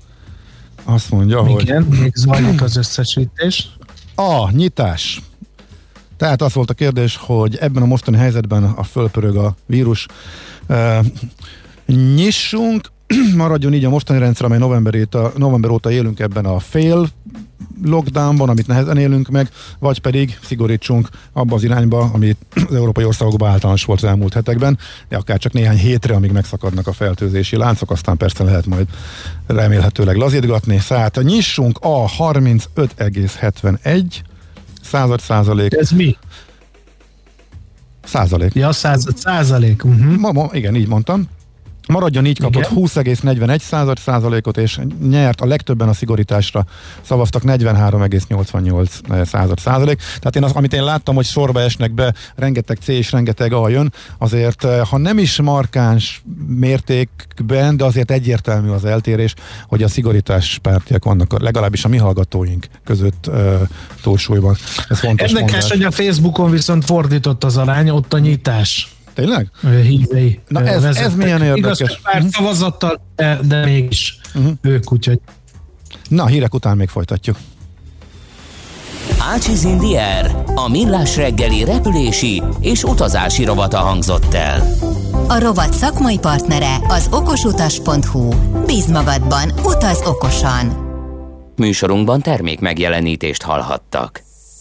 [0.83, 1.61] Azt mondja, Igen, hogy...
[1.61, 3.69] Igen, még zajlik az összesítés.
[4.15, 5.21] A, nyitás.
[6.17, 10.05] Tehát az volt a kérdés, hogy ebben a mostani helyzetben a fölpörög a vírus.
[10.67, 11.05] Uh,
[11.85, 12.91] nyissunk,
[13.35, 17.09] maradjon így a mostani rendszer, amely november óta, november óta élünk ebben a fél
[17.83, 22.37] lockdownban, amit nehezen élünk meg, vagy pedig szigorítsunk abba az irányba, amit
[22.69, 24.77] az európai országokban általános volt az elmúlt hetekben,
[25.09, 28.87] de akár csak néhány hétre, amíg megszakadnak a fertőzési láncok, aztán persze lehet majd
[29.47, 30.81] remélhetőleg lazítgatni.
[30.87, 34.03] Tehát nyissunk a 35,71
[34.81, 35.73] század százalék.
[35.73, 36.17] Ez mi?
[38.03, 38.53] Százalék.
[38.53, 39.83] Ja, század százalék.
[39.85, 40.17] Uh-huh.
[40.17, 41.27] Ma, ma, igen, így mondtam.
[41.89, 46.65] Maradjon így kapott 20,41 század százalékot, és nyert a legtöbben a szigorításra
[47.01, 49.97] szavaztak 43,88 század százalék.
[49.97, 53.69] Tehát én az, amit én láttam, hogy sorba esnek be, rengeteg C és rengeteg A
[53.69, 59.33] jön, azért eh, ha nem is markáns mértékben, de azért egyértelmű az eltérés,
[59.67, 63.61] hogy a szigorítás pártiak vannak, legalábbis a mi hallgatóink között uh,
[64.01, 64.55] túlsúlyban.
[64.89, 65.69] Ez fontos Érdekes, mondás.
[65.71, 68.98] hogy a Facebookon viszont fordított az arány, ott a nyitás.
[69.19, 69.51] Tényleg?
[69.83, 70.39] Hívei.
[70.47, 71.79] Na ez, ez milyen érdekes.
[71.79, 72.31] Igaz, pár uh-huh.
[72.31, 74.51] szavazattal, de, de mégis uh-huh.
[74.61, 75.19] ők, úgyhogy.
[76.09, 77.37] Na, hírek után még folytatjuk.
[79.33, 84.67] Ácsiz Indier, a millás reggeli repülési és utazási rovata hangzott el.
[85.27, 88.29] A rovat szakmai partnere az okosutas.hu.
[88.65, 90.87] Bíz magadban, utaz okosan!
[91.55, 94.23] Műsorunkban termék megjelenítést hallhattak.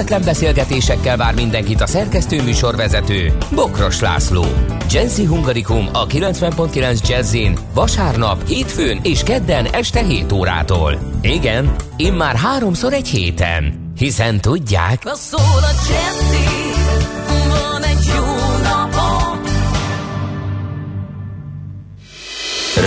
[0.00, 4.44] kötetlen beszélgetésekkel vár mindenkit a szerkesztő műsorvezető, Bokros László.
[4.90, 11.18] Jazzy Hungarikum a 90.9 Jazzin vasárnap, hétfőn és kedden este 7 órától.
[11.22, 13.92] Igen, immár háromszor egy héten.
[13.96, 15.04] Hiszen tudják...
[15.04, 16.44] Na szól a Jazzy,
[17.48, 18.24] van egy jó
[18.62, 19.42] napom.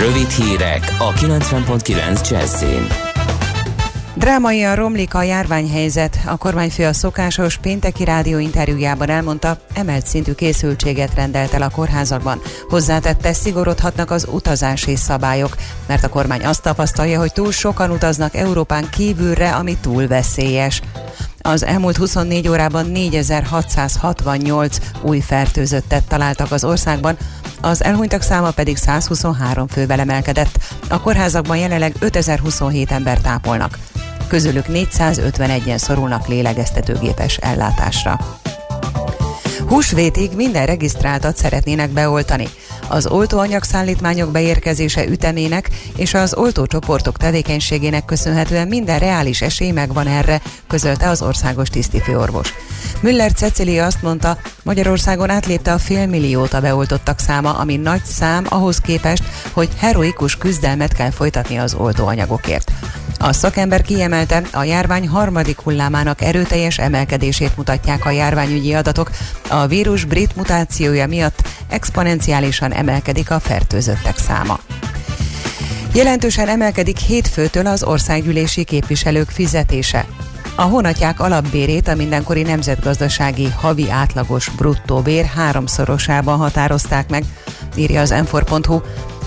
[0.00, 3.13] Rövid hírek a 90.9 Jazzin.
[4.16, 6.18] Drámaian romlik a járványhelyzet.
[6.26, 12.40] A kormányfő a szokásos pénteki rádió interjújában elmondta, emelt szintű készültséget rendelt el a kórházakban.
[12.68, 18.88] Hozzátette, szigorodhatnak az utazási szabályok, mert a kormány azt tapasztalja, hogy túl sokan utaznak Európán
[18.90, 20.80] kívülre, ami túl veszélyes.
[21.40, 27.16] Az elmúlt 24 órában 4668 új fertőzöttet találtak az országban,
[27.64, 30.58] az elhunytak száma pedig 123 fővel emelkedett.
[30.88, 33.78] A kórházakban jelenleg 5027 ember tápolnak.
[34.28, 38.18] Közülük 451-en szorulnak lélegeztetőgépes ellátásra.
[39.68, 42.48] Húsvétig minden regisztráltat szeretnének beoltani.
[42.88, 50.40] Az oltóanyag szállítmányok beérkezése ütemének és az oltócsoportok tevékenységének köszönhetően minden reális esély megvan erre,
[50.68, 52.54] közölte az országos tisztifőorvos.
[53.00, 58.78] Müller Cecilia azt mondta, Magyarországon átlépte a félmilliót a beoltottak száma, ami nagy szám ahhoz
[58.78, 62.72] képest, hogy heroikus küzdelmet kell folytatni az oltóanyagokért.
[63.18, 69.10] A szakember kiemelte, a járvány harmadik hullámának erőteljes emelkedését mutatják a járványügyi adatok.
[69.48, 74.58] A vírus brit mutációja miatt exponenciálisan emelkedik a fertőzöttek száma.
[75.94, 80.06] Jelentősen emelkedik hétfőtől az országgyűlési képviselők fizetése.
[80.56, 87.24] A honatják alapbérét a mindenkori nemzetgazdasági havi átlagos bruttó bér háromszorosában határozták meg,
[87.76, 88.36] írja az m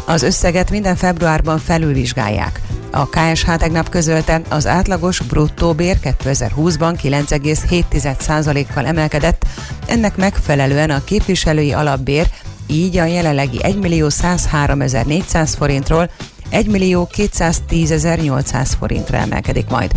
[0.10, 2.62] Az összeget minden februárban felülvizsgálják.
[2.92, 9.46] A KSH tegnap közölte, az átlagos bruttó bér 2020-ban 9,7%-kal emelkedett,
[9.88, 12.30] ennek megfelelően a képviselői alapbér
[12.68, 16.10] így a jelenlegi 1 millió 103.400 forintról
[16.50, 19.92] 1 millió 210.800 forintra emelkedik majd.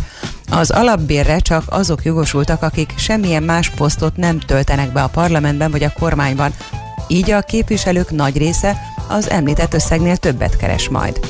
[0.48, 5.82] Az alapbérre csak azok jogosultak, akik semmilyen más posztot nem töltenek be a parlamentben vagy
[5.82, 6.52] a kormányban,
[7.08, 8.76] így a képviselők nagy része
[9.11, 11.20] az említett összegnél többet keres majd.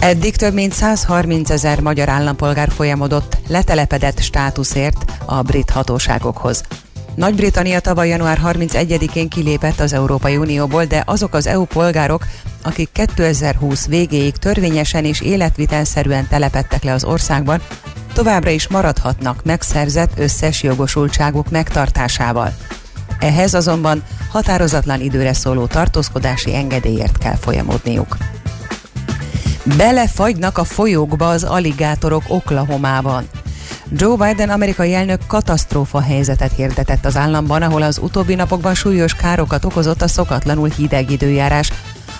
[0.00, 6.62] Eddig több mint 130 ezer magyar állampolgár folyamodott letelepedett státuszért a brit hatóságokhoz.
[7.14, 12.26] Nagy-Britannia tavaly január 31-én kilépett az Európai Unióból, de azok az EU polgárok,
[12.62, 17.60] akik 2020 végéig törvényesen és életvitelszerűen telepettek le az országban,
[18.12, 22.54] továbbra is maradhatnak megszerzett összes jogosultságuk megtartásával.
[23.18, 28.16] Ehhez azonban határozatlan időre szóló tartózkodási engedélyért kell folyamodniuk.
[29.76, 33.28] Belefagynak a folyókba az aligátorok Oklahomában.
[33.92, 39.64] Joe Biden amerikai elnök katasztrófa helyzetet hirdetett az államban, ahol az utóbbi napokban súlyos károkat
[39.64, 41.72] okozott a szokatlanul hideg időjárás,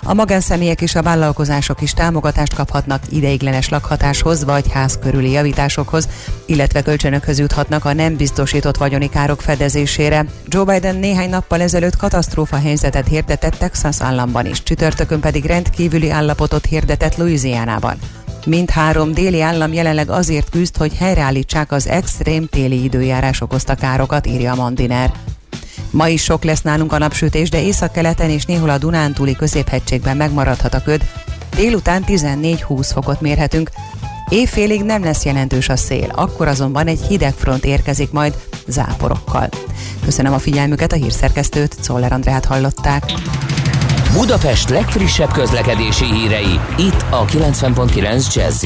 [0.02, 6.08] a magánszemélyek és a vállalkozások is támogatást kaphatnak ideiglenes lakhatáshoz vagy ház körüli javításokhoz,
[6.46, 10.24] illetve kölcsönökhöz juthatnak a nem biztosított vagyoni károk fedezésére.
[10.46, 16.66] Joe Biden néhány nappal ezelőtt katasztrófa helyzetet hirdetett Texas államban is, csütörtökön pedig rendkívüli állapotot
[16.66, 17.98] hirdetett Louisianában.
[18.46, 24.54] Mindhárom déli állam jelenleg azért küzd, hogy helyreállítsák az extrém téli időjárás okozta károkat, írja
[24.54, 25.12] Mandiner.
[25.98, 30.74] Ma is sok lesz nálunk a napsütés, de északkeleten és néhol a Dunántúli középhegységben megmaradhat
[30.74, 31.02] a köd.
[31.56, 33.70] Délután 14-20 fokot mérhetünk.
[34.28, 38.34] Évfélig nem lesz jelentős a szél, akkor azonban egy hideg front érkezik majd
[38.66, 39.48] záporokkal.
[40.04, 43.12] Köszönöm a figyelmüket, a hírszerkesztőt, Czoller Andrát hallották.
[44.12, 48.64] Budapest legfrissebb közlekedési hírei, itt a 90.9 jazz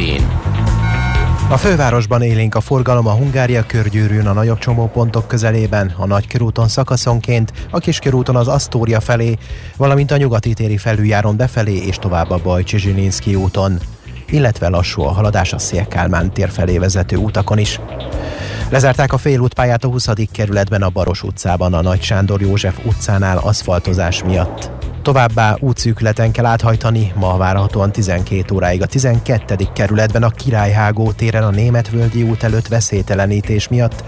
[1.50, 7.52] a fővárosban élénk a forgalom a Hungária körgyűrűn a nagyobb csomópontok közelében, a Nagykörúton szakaszonként,
[7.70, 9.38] a Kiskörúton az Asztória felé,
[9.76, 13.78] valamint a nyugati téri felüljáron befelé és tovább a Bajcsi Zsilinszki úton
[14.32, 17.80] illetve lassú a haladás a Szélkálmán tér felé vezető utakon is.
[18.70, 20.08] Lezárták a félútpályát a 20.
[20.32, 24.70] kerületben a Baros utcában, a Nagy Sándor József utcánál aszfaltozás miatt.
[25.02, 29.56] Továbbá útszűkületen kell áthajtani, ma várhatóan 12 óráig a 12.
[29.74, 34.04] kerületben a Királyhágó téren a Németvölgyi út előtt veszélytelenítés miatt,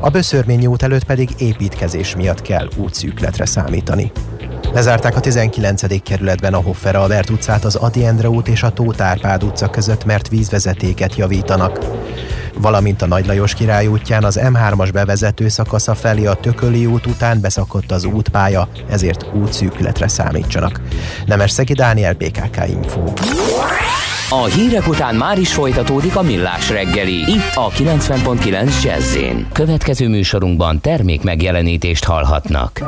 [0.00, 4.12] a Böszörményi út előtt pedig építkezés miatt kell útszűkletre számítani.
[4.72, 6.02] Lezárták a 19.
[6.02, 10.04] kerületben a Hoffer Albert utcát, az Adi Endre út és a Tóth Árpád utca között,
[10.04, 11.78] mert vízvezetéket javítanak.
[12.58, 17.40] Valamint a Nagy Lajos király útján az M3-as bevezető szakasza felé a Tököli út után
[17.40, 20.80] beszakott az útpálya, ezért útszűkületre számítsanak.
[21.26, 23.00] Nemes Szegi Dániel, BKK Info.
[24.30, 29.16] A hírek után már is folytatódik a millás reggeli, itt a 90.9 jazz
[29.52, 32.80] Következő műsorunkban termék megjelenítést hallhatnak.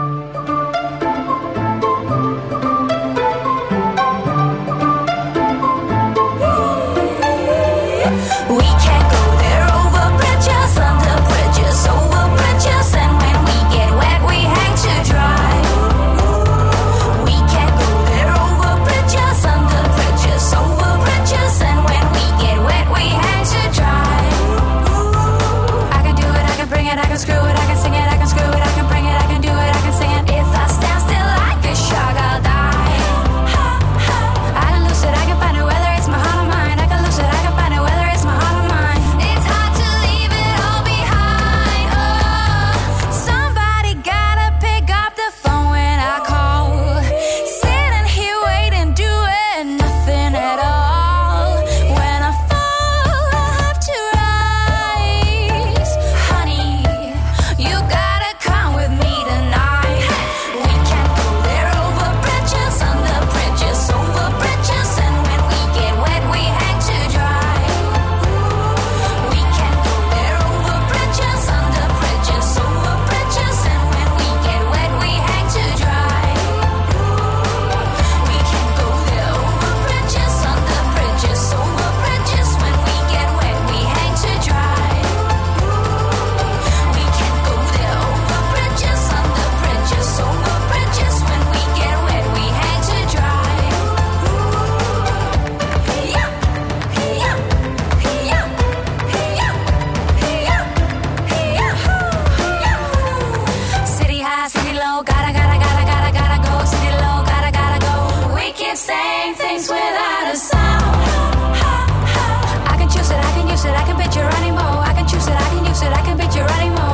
[116.39, 116.88] It, I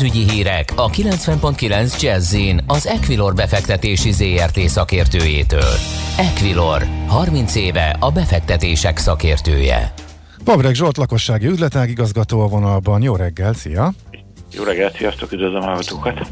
[0.00, 5.72] pénzügyi hírek a 90.9 Jazzin az Equilor befektetési ZRT szakértőjétől.
[6.18, 9.92] Equilor, 30 éve a befektetések szakértője.
[10.44, 13.02] Pavreg Zsolt lakossági üzletág igazgató a vonalban.
[13.02, 13.92] Jó reggel, szia!
[14.52, 16.28] Jó reggelt, sziasztok, üdvözlöm a hallgatókat!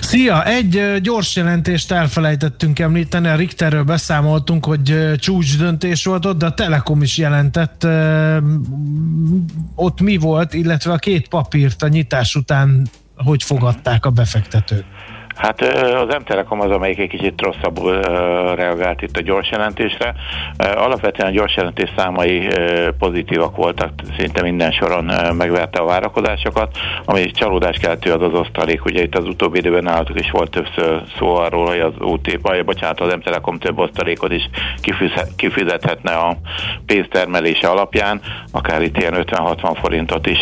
[0.00, 0.44] Szia!
[0.44, 6.54] Egy gyors jelentést elfelejtettünk említeni, a Richterről beszámoltunk, hogy csúcs döntés volt ott, de a
[6.54, 7.86] Telekom is jelentett.
[9.74, 12.88] Ott mi volt, illetve a két papírt a nyitás után
[13.24, 14.84] hogy fogadták a befektetők?
[15.40, 15.60] Hát
[15.94, 18.00] az M-Telekom az, amelyik egy kicsit rosszabbul
[18.54, 20.14] reagált itt a gyors jelentésre.
[20.58, 22.48] Alapvetően a gyors jelentés számai
[22.98, 25.04] pozitívak voltak, szinte minden soron
[25.36, 28.84] megverte a várakozásokat, ami csalódás keltő az az osztalék.
[28.84, 32.64] Ugye itt az utóbbi időben nálatok is volt többször szó arról, hogy az UT, vagy
[32.64, 36.36] bocsánat, az M-Telekom több osztalékot is kifize- kifizethetne a
[36.86, 38.20] pénztermelése alapján,
[38.52, 40.38] akár itt ilyen 50-60 forintot is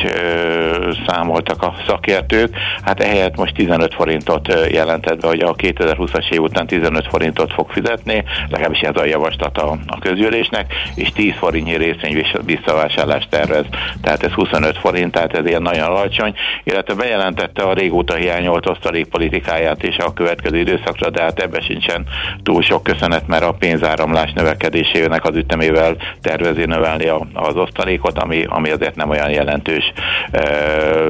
[1.07, 2.57] számoltak a szakértők.
[2.82, 7.53] Hát ehelyett most 15 forintot ö, jelentett be, hogy a 2020-as év után 15 forintot
[7.53, 13.28] fog fizetni, legalábbis ez a javaslat a, a közgyűlésnek, és 10 forintnyi részvény vissza- visszavásárlást
[13.30, 13.64] tervez.
[14.03, 16.34] Tehát ez 25 forint, tehát ez ilyen nagyon alacsony,
[16.64, 22.07] illetve bejelentette a régóta hiányolt osztalékpolitikáját is a következő időszakra, de hát ebbe sincsen
[22.43, 28.45] túl sok köszönet, mert a pénzáramlás növekedésének az ütemével tervezi növelni a, az osztalékot, ami,
[28.49, 29.93] ami azért nem olyan jelentős
[30.30, 30.41] ö,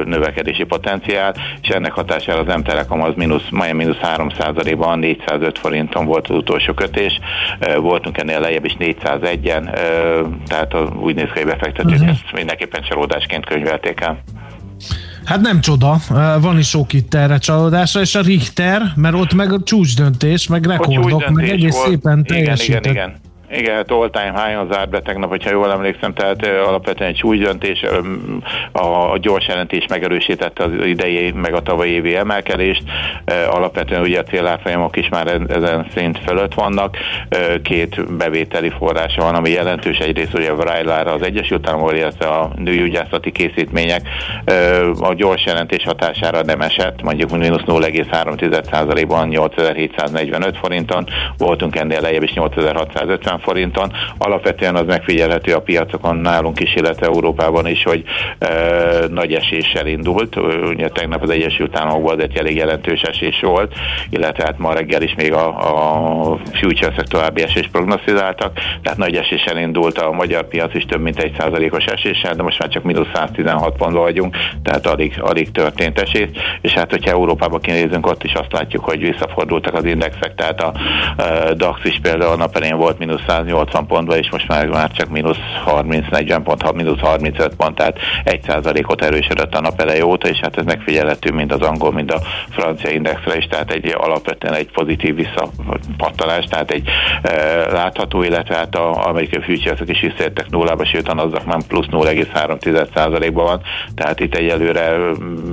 [0.04, 4.10] növekedési potenciál, és ennek hatására az M-Telekom az mínusz, majdnem mínusz
[4.58, 7.18] 3 ban 405 forinton volt az utolsó kötés,
[7.80, 12.08] voltunk ennél lejjebb is 401-en, ö, tehát úgy néz ki, hogy befektetők uh-huh.
[12.08, 14.22] ezt mindenképpen csalódásként könyvelték el.
[15.24, 15.96] Hát nem csoda,
[16.40, 20.46] van is sok itt erre csalódásra, és a Richter, mert ott meg a csúcs döntés,
[20.46, 21.88] meg rekordok, meg egész volt.
[21.88, 22.84] szépen teljesített.
[22.84, 23.08] igen, igen.
[23.08, 27.38] Igen, hát all time high-on zárt be tegnap, hogyha jól emlékszem, tehát alapvetően egy súly
[27.38, 27.98] döntés, ö,
[28.72, 32.82] a, gyors jelentés megerősítette az idei, meg a tavalyi évi emelkedést,
[33.50, 36.96] alapvetően ugye a célárfolyamok is már ezen szint fölött vannak,
[37.62, 42.50] két bevételi forrása van, ami jelentős, egyrészt ugye a Vrajlára az Egyesült Államokból, illetve a
[42.56, 44.08] nőgyógyászati készítmények.
[45.00, 52.32] A gyors jelentés hatására nem esett, mondjuk mínusz 0,3%-ban 8745 forinton, voltunk ennél lejjebb is
[52.32, 53.92] 8650 forinton.
[54.18, 58.04] Alapvetően az megfigyelhető a piacokon nálunk is, illetve Európában is, hogy
[58.38, 58.48] e,
[59.10, 60.36] nagy eséssel indult.
[60.68, 63.74] Ugye tegnap az Egyesült Államokban egy elég jelentős esés volt,
[64.10, 69.58] illetve hát ma reggel is még a, a futures további esés prognosztizáltak, tehát nagy eséssel
[69.58, 73.06] indult a magyar piac is több mint egy százalékos eséssel, de most már csak mínusz
[73.14, 76.28] 116 pontban vagyunk, tehát alig, alig történt esés,
[76.60, 80.72] és hát hogyha Európába kinézünk, ott is azt látjuk, hogy visszafordultak az indexek, tehát a
[81.16, 84.90] e, DAX is például a nap elején volt mínusz 180 pontba, és most már, már
[84.90, 90.28] csak mínusz 30-40 pont, mínusz 35 pont, tehát 1 százalékot erősödött a nap eleje óta,
[90.28, 94.54] és hát ez megfigyelhető mind az angol, mind a francia indexre is, tehát egy alapvetően
[94.54, 96.88] egy pozitív visszapattanás, tehát egy
[97.22, 97.32] e,
[97.72, 103.44] látható, illetve hát a amerikai futures is visszaértek nullába, sőt azzak már plusz 0,3 százalékban
[103.44, 103.60] van,
[103.94, 104.96] tehát itt egyelőre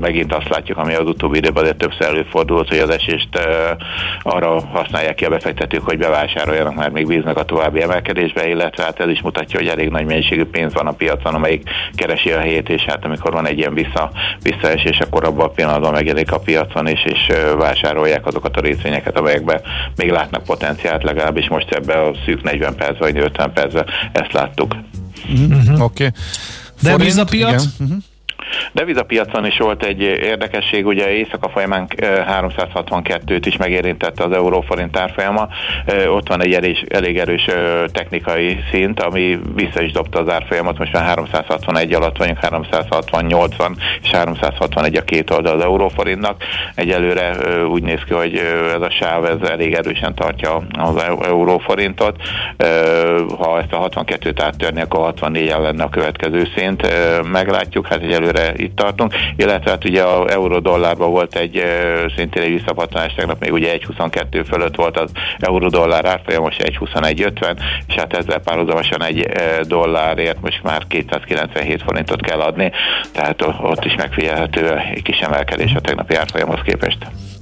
[0.02, 3.76] megint azt látjuk, ami az utóbbi időben azért többször előfordult, hogy az esést e,
[4.22, 9.00] arra használják ki a befektetők, hogy bevásároljanak, mert még bíznak a további emelkedésbe, illetve hát
[9.00, 12.70] ez is mutatja, hogy elég nagy mennyiségű pénz van a piacon, amelyik keresi a helyét,
[12.70, 14.12] és hát amikor van egy ilyen vissza,
[14.42, 19.62] visszaesés, akkor abban a pillanatban megjelenik a piacon, és, és vásárolják azokat a részvényeket, amelyekben
[19.96, 24.76] még látnak potenciált, legalábbis most ebbe a szűk 40 perc vagy 50 percben ezt láttuk.
[25.30, 25.84] Uh-huh.
[25.84, 26.06] Oké.
[26.06, 26.12] Okay.
[26.82, 27.66] Devizapiac?
[27.80, 27.98] Uh-huh.
[28.72, 35.48] Devizapiacon is volt egy érdekesség, ugye éjszaka folyamán 362-t is megérintette az euróforint árfolyama.
[36.08, 37.46] Ott van egy elég, elég erős
[37.92, 40.78] technikai szint, ami vissza is dobta az árfolyamat.
[40.78, 46.44] Most már 361 alatt vagyunk, 368 van, és 361 a két oldal az euróforintnak.
[46.76, 48.36] Egyelőre úgy néz ki, hogy
[48.76, 52.16] ez a sáv ez elég erősen tartja az euróforintot.
[53.38, 56.88] Ha ezt a 62-t áttörni, akkor 64 lenne a következő szint.
[57.32, 61.64] Meglátjuk, hát egyelőre egyelőre itt tartunk, illetve hát ugye a euró-dollárban volt egy
[62.16, 67.58] szintén egy visszapattanás, tegnap még ugye 1,22 fölött volt az euró-dollár árfolyam, most 1,21,50,
[67.88, 69.28] és hát ezzel párhuzamosan egy
[69.68, 72.72] dollárért most már 297 forintot kell adni,
[73.12, 76.98] tehát ott is megfigyelhető egy kis emelkedés a tegnapi árfolyamhoz képest.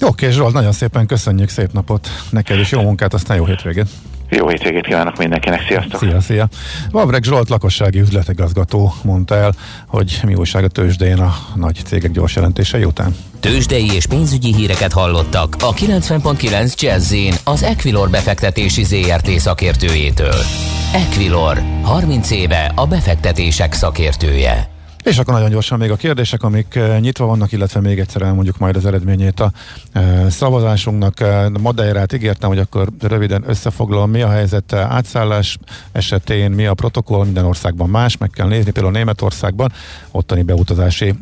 [0.06, 3.88] Oké, Zsolt, nagyon szépen köszönjük, szép napot neked, és jó munkát, aztán jó hétvégét!
[4.36, 6.00] Jó hétvégét kívánok mindenkinek, sziasztok!
[6.00, 6.48] Szia, szia!
[6.92, 9.54] Vavreg Zsolt lakossági üzletegazgató mondta el,
[9.88, 13.16] hogy mi újság a tőzsdén a nagy cégek gyors jelentései után.
[13.40, 17.14] Tőzsdei és pénzügyi híreket hallottak a 90.9 jazz
[17.44, 20.36] az Equilor befektetési ZRT szakértőjétől.
[20.94, 24.73] Equilor, 30 éve a befektetések szakértője.
[25.04, 28.76] És akkor nagyon gyorsan még a kérdések, amik nyitva vannak, illetve még egyszer elmondjuk majd
[28.76, 29.52] az eredményét a
[30.30, 31.14] szavazásunknak.
[31.62, 35.58] Madeirát ígértem, hogy akkor röviden összefoglalom, mi a helyzet átszállás
[35.92, 39.72] esetén, mi a protokoll, minden országban más, meg kell nézni, például Németországban
[40.12, 41.16] ottani beutazási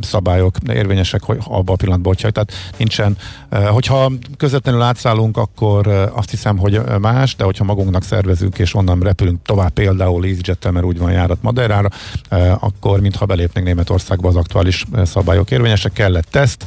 [0.00, 3.16] szabályok érvényesek, hogy abban a pillanatban, hogyha, tehát nincsen,
[3.50, 9.42] hogyha közvetlenül átszállunk, akkor azt hiszem, hogy más, de hogyha magunknak szervezünk és onnan repülünk
[9.42, 11.88] tovább, például EasyJet-tel, mert úgy van járat Madeirára,
[12.58, 16.66] akkor mint ha belépnénk Németországba az aktuális szabályok érvényesek, kellett teszt,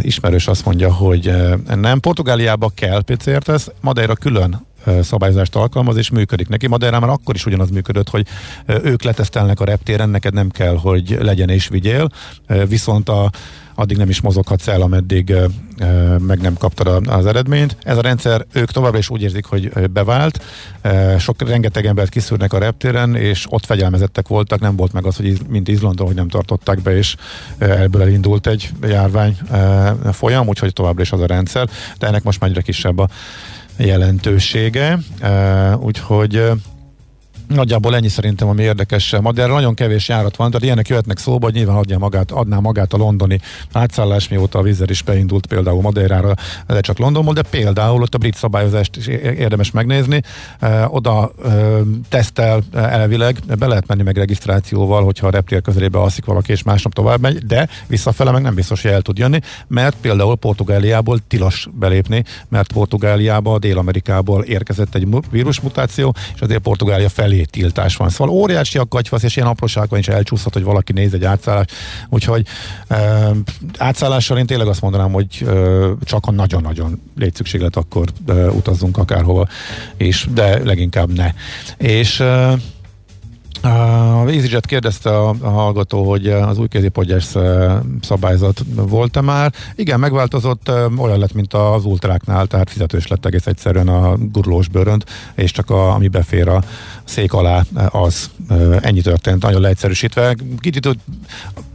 [0.00, 1.32] ismerős azt mondja, hogy
[1.74, 2.00] nem.
[2.00, 4.66] Portugáliába kell PCR-teszt, Madeira külön
[5.02, 6.66] szabályzást alkalmaz, és működik neki.
[6.66, 8.26] Madeira már akkor is ugyanaz működött, hogy
[8.66, 12.08] ők letesztelnek a reptéren, neked nem kell, hogy legyen és vigyél,
[12.68, 13.30] viszont a
[13.74, 15.34] addig nem is mozoghatsz el, ameddig
[16.18, 17.76] meg nem kaptad az eredményt.
[17.82, 20.44] Ez a rendszer, ők továbbra is úgy érzik, hogy bevált.
[21.18, 25.38] Sok, rengeteg embert kiszűrnek a reptéren, és ott fegyelmezettek voltak, nem volt meg az, hogy
[25.48, 27.16] mint Izlandon, hogy nem tartották be, és
[27.58, 29.38] ebből elindult egy járvány
[30.12, 31.68] folyam, úgyhogy továbbra is az a rendszer,
[31.98, 33.08] de ennek most már egyre kisebb a
[33.78, 34.98] jelentősége,
[35.80, 36.42] úgyhogy
[37.48, 39.14] Nagyjából ennyi szerintem, ami érdekes.
[39.20, 42.92] Madeira nagyon kevés járat van, tehát ilyenek jöhetnek szóba, hogy nyilván adja magát, adná magát
[42.92, 43.40] a londoni
[43.72, 46.34] átszállás, mióta a vízzel is beindult például Madeirára,
[46.66, 50.22] de csak Londonból, de például ott a brit szabályozást is érdemes megnézni.
[50.60, 51.50] E, oda e,
[52.08, 56.92] tesztel elvileg, be lehet menni meg regisztrációval, hogyha a reptér közelébe alszik valaki, és másnap
[56.92, 61.68] tovább megy, de visszafele meg nem biztos, hogy el tud jönni, mert például Portugáliából tilos
[61.78, 68.08] belépni, mert Portugáliába, Dél-Amerikából érkezett egy vírusmutáció, és azért Portugália felé felé tiltás van.
[68.08, 71.72] Szóval óriási a katyvasz, és ilyen apróságban is elcsúszhat, hogy valaki néz egy átszállást.
[72.08, 72.46] Úgyhogy
[72.88, 73.30] e,
[73.78, 75.52] átszállással én tényleg azt mondanám, hogy e,
[76.02, 79.46] csak a nagyon-nagyon létszükséglet akkor e, utazzunk akárhova,
[79.96, 81.32] és, de leginkább ne.
[81.76, 82.54] És e,
[83.60, 87.26] a EasyJet kérdezte a, a hallgató, hogy az új kézipodgyás
[88.02, 89.52] szabályzat volt-e már.
[89.74, 95.04] Igen, megváltozott, olyan lett, mint az ultráknál, tehát fizetős lett egész egyszerűen a gurulós bőrönt,
[95.34, 96.62] és csak a, ami befér a
[97.04, 98.30] szék alá, az
[98.80, 100.36] ennyi történt, nagyon leegyszerűsítve.
[100.58, 100.98] Kicsit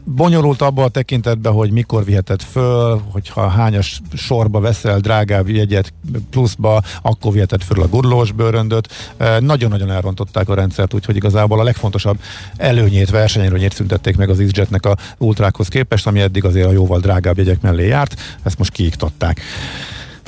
[0.03, 5.93] bonyolult abban a tekintetben, hogy mikor viheted föl, hogyha hányas sorba veszel drágább jegyet
[6.29, 9.15] pluszba, akkor viheted föl a gurulós bőröndöt.
[9.39, 12.19] Nagyon-nagyon elrontották a rendszert, úgyhogy igazából a legfontosabb
[12.57, 17.37] előnyét, versenyelőnyét szüntették meg az EasyJetnek a ultrákhoz képest, ami eddig azért a jóval drágább
[17.37, 19.41] jegyek mellé járt, ezt most kiiktatták.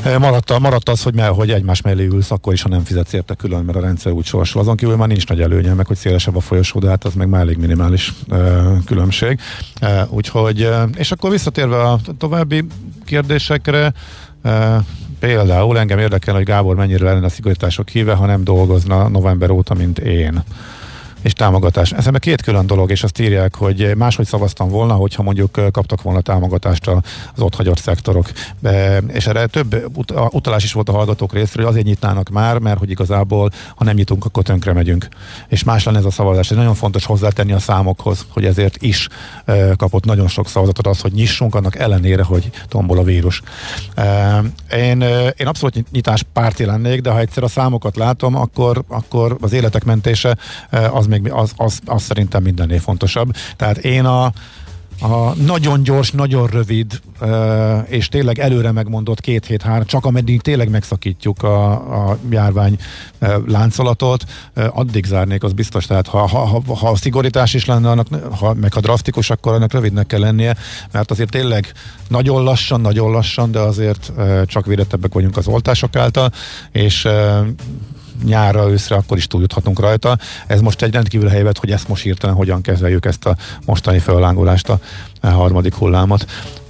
[0.03, 3.33] Maradt, maradt az, hogy, mert, hogy egymás mellé ülsz, akkor is, ha nem fizetsz érte
[3.33, 4.61] külön, mert a rendszer úgy sorsul.
[4.61, 7.29] Azon kívül már nincs nagy előnye, meg hogy szélesebb a folyosó, de hát az meg
[7.29, 9.39] már elég minimális uh, különbség.
[9.81, 12.65] Uh, úgyhogy, uh, és akkor visszatérve a további
[13.05, 13.93] kérdésekre,
[14.43, 14.75] uh,
[15.19, 19.73] Például engem érdekel, hogy Gábor mennyire lenne a szigorítások híve, ha nem dolgozna november óta,
[19.73, 20.43] mint én
[21.26, 21.91] és támogatás.
[21.91, 26.01] Ez ebben két külön dolog, és azt írják, hogy máshogy szavaztam volna, hogyha mondjuk kaptak
[26.01, 28.32] volna támogatást az ott hagyott szektorok.
[29.07, 29.97] És erre több
[30.32, 33.95] utalás is volt a hallgatók részéről, hogy azért nyitnának már, mert hogy igazából, ha nem
[33.95, 35.07] nyitunk, akkor tönkre megyünk.
[35.47, 36.51] És más lenne ez a szavazás.
[36.51, 39.07] Ez nagyon fontos hozzátenni a számokhoz, hogy ezért is
[39.76, 43.41] kapott nagyon sok szavazatot az, hogy nyissunk, annak ellenére, hogy tombol a vírus.
[44.71, 45.01] Én,
[45.38, 49.53] én abszolút nyit- nyitás párti lennék, de ha egyszer a számokat látom, akkor, akkor az
[49.53, 50.38] életek mentése
[50.91, 53.36] az még az, az, az szerintem mindennél fontosabb.
[53.55, 54.32] Tehát én a,
[55.01, 57.01] a nagyon gyors, nagyon rövid
[57.88, 61.72] és tényleg előre megmondott két hét, három, csak ameddig tényleg megszakítjuk a,
[62.09, 62.78] a járvány
[63.45, 64.24] láncolatot,
[64.70, 65.86] addig zárnék, az biztos.
[65.86, 68.07] Tehát ha, ha, ha, ha szigorítás is lenne, annak,
[68.39, 70.55] ha, meg ha drasztikus, akkor annak rövidnek kell lennie,
[70.91, 71.72] mert azért tényleg
[72.07, 74.11] nagyon lassan, nagyon lassan, de azért
[74.45, 76.32] csak védettebbek vagyunk az oltások által,
[76.72, 77.07] és
[78.24, 80.18] nyárra, őszre, akkor is túljuthatunk rajta.
[80.47, 83.36] Ez most egy rendkívül helyvet, hogy ezt most hirtelen hogyan kezeljük ezt a
[83.66, 84.80] mostani föllángolást, a
[85.26, 86.26] a harmadik hullámot.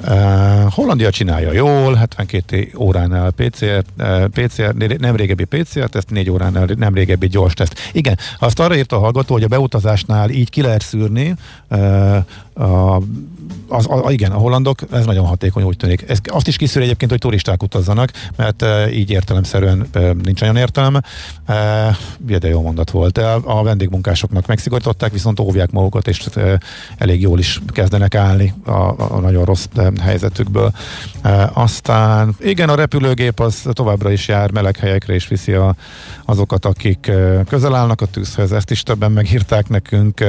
[0.08, 6.94] Uh, Hollandia csinálja jól, 72 óránál PCR, uh, PCR nem régebbi PCR-teszt, 4 óránál nem
[6.94, 7.80] régebbi gyors teszt.
[7.92, 11.36] Igen, azt arra írta a hallgató, hogy a beutazásnál így ki lehet szűrni
[11.70, 12.18] uh,
[12.56, 13.02] a,
[13.68, 16.04] az, a, igen, a hollandok, ez nagyon hatékony úgy tűnik.
[16.08, 20.56] Ez, azt is kiszűr egyébként, hogy turisták utazzanak, mert e, így értelemszerűen e, nincs olyan
[20.56, 21.02] értelme.
[21.46, 23.18] E, de jó mondat volt.
[23.18, 26.60] A, vendégmunkásoknak megszigorították, viszont óvják magukat, és e,
[26.98, 30.72] elég jól is kezdenek állni a, a nagyon rossz e, helyzetükből.
[31.54, 35.76] Aztán igen, a repülőgép az továbbra is jár meleg helyekre, és viszi a,
[36.26, 37.12] azokat, akik
[37.48, 38.52] közel állnak a tűzhez.
[38.52, 40.24] Ezt is többen megírták nekünk.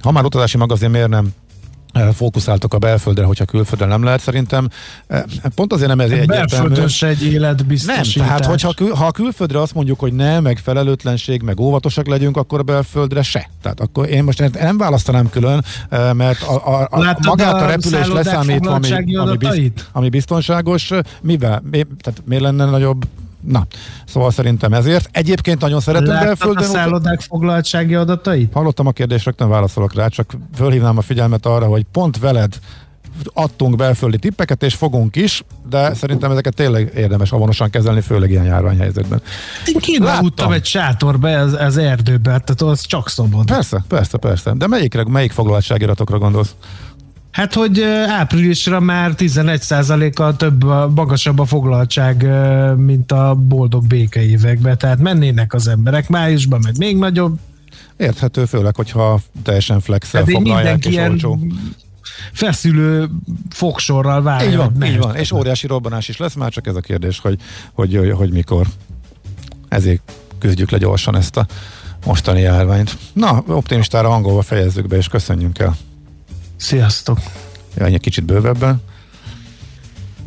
[0.00, 1.32] Ha már utazási magazin, miért nem
[2.14, 4.68] fókuszáltak a belföldre, hogyha külföldre nem lehet szerintem.
[5.06, 5.22] Eh,
[5.54, 6.46] Pont azért nem ez egyértelmű.
[6.46, 8.14] Belföldön se egy életbiztosítás.
[8.14, 12.06] Nem, tehát hogyha kül, ha a külföldre azt mondjuk, hogy nem, meg felelőtlenség, meg óvatosak
[12.06, 13.50] legyünk, akkor a belföldre se.
[13.62, 17.64] Tehát akkor én most nem választanám külön, eh, mert a, a, a, Láttad magát a
[17.64, 19.88] a repülés leszámítva, ami, ami, biz, adatait?
[19.92, 21.62] ami biztonságos, eh, mivel?
[21.70, 23.04] Mi, tehát miért lenne nagyobb?
[23.46, 23.66] Na,
[24.06, 25.08] szóval szerintem ezért.
[25.12, 26.64] Egyébként nagyon szeretünk Láttad a belföldön.
[26.64, 28.52] ut- szállodák foglaltsági adatait?
[28.52, 32.58] Hallottam a kérdést, rögtön válaszolok rá, csak fölhívnám a figyelmet arra, hogy pont veled
[33.32, 38.44] adtunk belföldi tippeket, és fogunk is, de szerintem ezeket tényleg érdemes avonosan kezelni, főleg ilyen
[38.44, 39.22] járványhelyzetben.
[39.66, 43.46] Én kínáltam egy sátorbe az, az erdőbe, tehát az csak szabad.
[43.46, 44.52] Persze, persze, persze.
[44.54, 46.54] De melyikre, melyik foglaltságiratokra gondolsz?
[47.36, 50.64] Hát, hogy áprilisra már 11%-kal több,
[50.94, 52.26] magasabb a foglaltság,
[52.76, 57.38] mint a boldog béke években, tehát mennének az emberek, májusban meg még nagyobb.
[57.96, 61.38] Érthető, főleg, hogyha teljesen flexel Eddig foglalják és ilyen olcsó.
[62.32, 63.08] feszülő
[63.50, 64.50] fogsorral várja.
[64.50, 65.16] Így van, így van.
[65.16, 67.38] És óriási robbanás is lesz, már csak ez a kérdés, hogy,
[67.72, 68.66] hogy, hogy, hogy mikor.
[69.68, 71.46] Ezért küzdjük le gyorsan ezt a
[72.06, 72.96] mostani járványt.
[73.12, 75.76] Na, optimistára hangolva fejezzük be, és köszönjünk el.
[76.56, 77.18] Sziasztok!
[77.76, 78.82] Jaj, egy kicsit bővebben.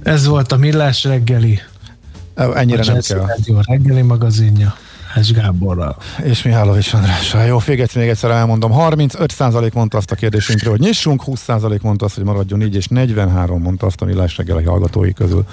[0.04, 1.60] Ez volt a Millás reggeli.
[2.36, 3.26] Ennyire a nem kell.
[3.26, 4.76] Rádió reggeli magazinja.
[5.14, 5.98] Hács Gáborral.
[6.24, 7.46] És Mihálovics Andrással.
[7.46, 8.72] Jó, féget még egyszer elmondom.
[8.76, 13.62] 35% mondta azt a kérdésünkre, hogy nyissunk, 20% mondta azt, hogy maradjon így, és 43
[13.62, 15.46] mondta azt a millás reggeli hallgatói közül,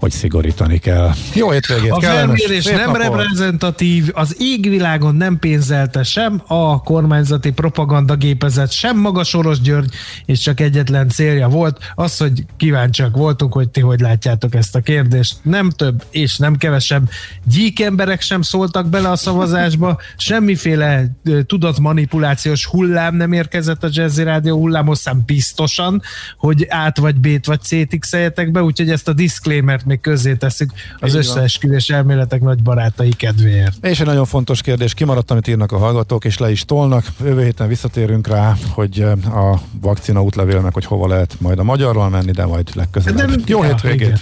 [0.00, 1.10] hogy szigorítani kell.
[1.34, 2.96] Jó hétvégét, A felmérés nem napot!
[2.96, 9.94] reprezentatív, az égvilágon nem pénzelte sem a kormányzati propagandagépezet, sem maga Soros György,
[10.24, 14.80] és csak egyetlen célja volt az, hogy kíváncsiak voltunk, hogy ti hogy látjátok ezt a
[14.80, 15.36] kérdést.
[15.42, 17.08] Nem több és nem kevesebb
[17.44, 21.16] gyík emberek sem szóltak bele a szavazásba, semmiféle
[21.46, 26.02] tudatmanipulációs hullám nem érkezett a Jazzy Rádió hullámosszám biztosan,
[26.38, 28.10] hogy át vagy B-t vagy C-t x
[28.52, 33.86] be, úgyhogy ezt a disclaimert még közzé tesszük az Így összeesküvés elméletek nagy barátai kedvéért.
[33.86, 37.06] És egy nagyon fontos kérdés, kimaradt, amit írnak a hallgatók, és le is tolnak.
[37.24, 42.08] Jövő héten visszatérünk rá, hogy a vakcina útlevél meg, hogy hova lehet majd a magyarral
[42.08, 43.30] menni, de majd legközelebb.
[43.30, 44.00] De- Jó ja, hétvégét!
[44.00, 44.18] igen.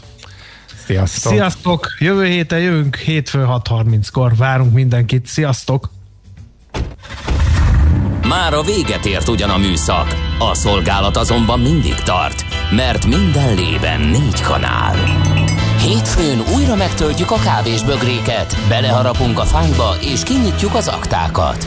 [0.85, 1.33] Sziasztok!
[1.33, 1.87] Sziasztok!
[1.99, 4.37] Jövő héten jövünk hétfő 6.30-kor.
[4.37, 5.27] Várunk mindenkit.
[5.27, 5.91] Sziasztok!
[8.29, 14.01] Már a véget ért ugyan a műszak, a szolgálat azonban mindig tart, mert minden lében
[14.01, 14.97] négy kanál.
[15.81, 21.67] Hétfőn újra megtöltjük a kávésbögréket, beleharapunk a fányba és kinyitjuk az aktákat.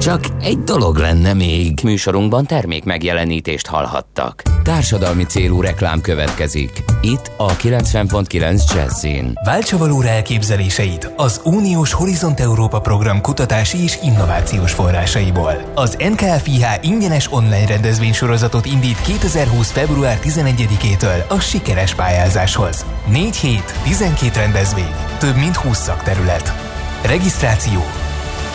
[0.00, 1.80] Csak egy dolog lenne még.
[1.82, 4.42] Műsorunkban termék megjelenítést hallhattak.
[4.62, 6.84] Társadalmi célú reklám következik.
[7.02, 9.38] Itt a 90.9 Jazzin.
[9.44, 15.72] Váltsa valóra elképzeléseit az Uniós Horizont Európa program kutatási és innovációs forrásaiból.
[15.74, 19.70] Az NKFIH ingyenes online rendezvénysorozatot indít 2020.
[19.70, 22.84] február 11-től a sikeres pályázáshoz.
[23.10, 26.52] 4 hét, 12 rendezvény, több mint 20 szakterület.
[27.02, 27.80] Regisztráció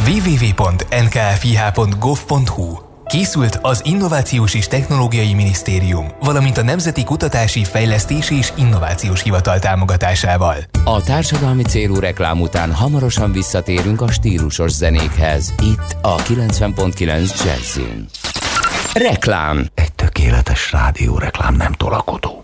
[0.05, 9.59] www.nkfih.gov.hu Készült az Innovációs és Technológiai Minisztérium, valamint a Nemzeti Kutatási, Fejlesztési és Innovációs Hivatal
[9.59, 10.55] támogatásával.
[10.83, 15.53] A társadalmi célú reklám után hamarosan visszatérünk a stílusos zenékhez.
[15.61, 18.05] Itt a 90.9 Jazzin.
[18.93, 19.67] Reklám.
[19.73, 22.43] Egy tökéletes rádióreklám nem tolakodó.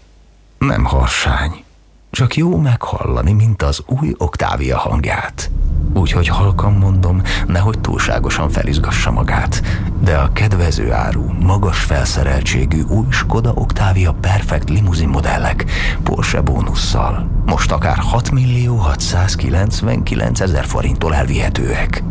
[0.58, 1.64] Nem harsány.
[2.12, 5.52] Csak jó meghallani, mint az új Octavia hangját.
[5.94, 9.62] Úgyhogy halkan mondom, nehogy túlságosan felizgassa magát.
[10.02, 15.66] De a kedvező áru, magas felszereltségű új Skoda Octavia Perfect limuzin modellek
[16.04, 22.04] Porsche bónusszal most akár 6 millió 699 ezer forinttól elvihetőek.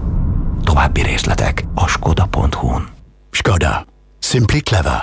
[0.65, 2.89] További részletek a skoda.hu-n.
[3.31, 3.87] Skoda.
[4.19, 5.03] Simply clever.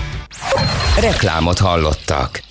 [0.99, 2.41] Reklámot hallottak.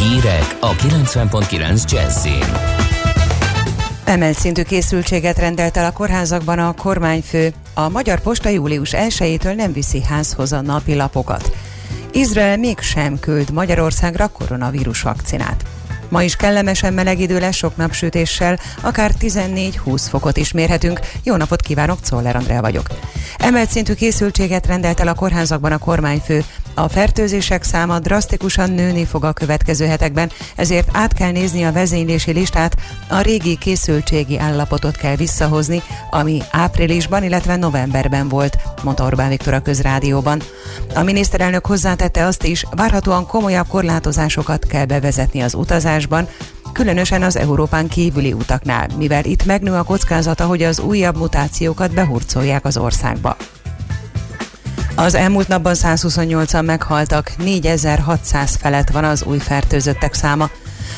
[0.00, 2.44] Hírek a 90.9 Jazzin.
[4.04, 7.52] Emelt szintű készültséget rendelt el a kórházakban a kormányfő.
[7.74, 11.52] A Magyar Posta július 1-től nem viszi házhoz a napi lapokat.
[12.12, 15.64] Izrael mégsem küld Magyarországra koronavírus vakcinát.
[16.08, 21.00] Ma is kellemesen meleg idő lesz sok napsütéssel, akár 14-20 fokot is mérhetünk.
[21.22, 22.86] Jó napot kívánok, Czoller Andrea vagyok.
[23.38, 26.44] Emelt szintű készültséget rendelt el a kórházakban a kormányfő.
[26.74, 32.32] A fertőzések száma drasztikusan nőni fog a következő hetekben, ezért át kell nézni a vezénylési
[32.32, 32.76] listát,
[33.08, 39.60] a régi készültségi állapotot kell visszahozni, ami áprilisban, illetve novemberben volt, mondta Orbán Viktor a
[39.60, 40.42] közrádióban.
[40.94, 45.54] A miniszterelnök hozzátette azt is, várhatóan komolyabb korlátozásokat kell bevezetni az
[45.98, 46.28] utazásban,
[46.72, 52.64] különösen az Európán kívüli utaknál, mivel itt megnő a kockázata, hogy az újabb mutációkat behurcolják
[52.64, 53.36] az országba.
[54.94, 60.50] Az elmúlt napban 128-an meghaltak, 4600 felett van az új fertőzöttek száma.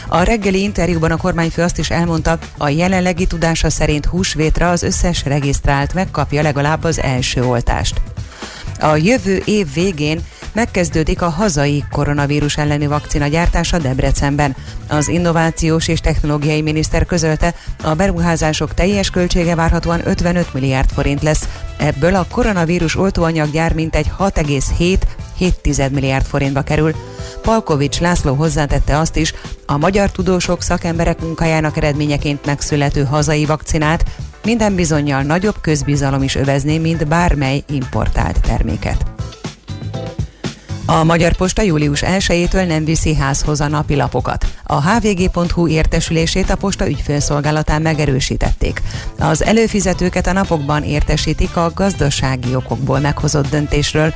[0.08, 5.24] A reggeli interjúban a kormányfő azt is elmondta, a jelenlegi tudása szerint húsvétre az összes
[5.24, 8.00] regisztrált megkapja legalább az első oltást.
[8.80, 10.20] A jövő év végén
[10.52, 14.56] megkezdődik a hazai koronavírus elleni vakcina gyártása Debrecenben.
[14.88, 21.48] Az innovációs és technológiai miniszter közölte, a beruházások teljes költsége várhatóan 55 milliárd forint lesz.
[21.78, 26.94] Ebből a koronavírus oltóanyaggyár mintegy 6,7 milliárd forintba kerül.
[27.42, 29.34] Palkovics László hozzátette azt is,
[29.66, 34.04] a magyar tudósok szakemberek munkájának eredményeként megszülető hazai vakcinát
[34.44, 39.04] minden bizonyal nagyobb közbizalom is övezné, mint bármely importált terméket.
[40.90, 44.46] A Magyar Posta július 1-től nem viszi házhoz a napilapokat.
[44.64, 48.82] A hvg.hu értesülését a posta ügyfélszolgálatán megerősítették.
[49.18, 54.14] Az előfizetőket a napokban értesítik a gazdasági okokból meghozott döntésről.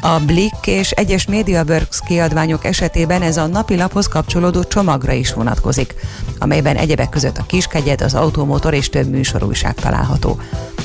[0.00, 5.94] A Blick és egyes MediaWorks kiadványok esetében ez a napilaphoz kapcsolódó csomagra is vonatkozik,
[6.38, 10.40] amelyben egyebek között a kiskegyed, az automotor és több műsorújság található.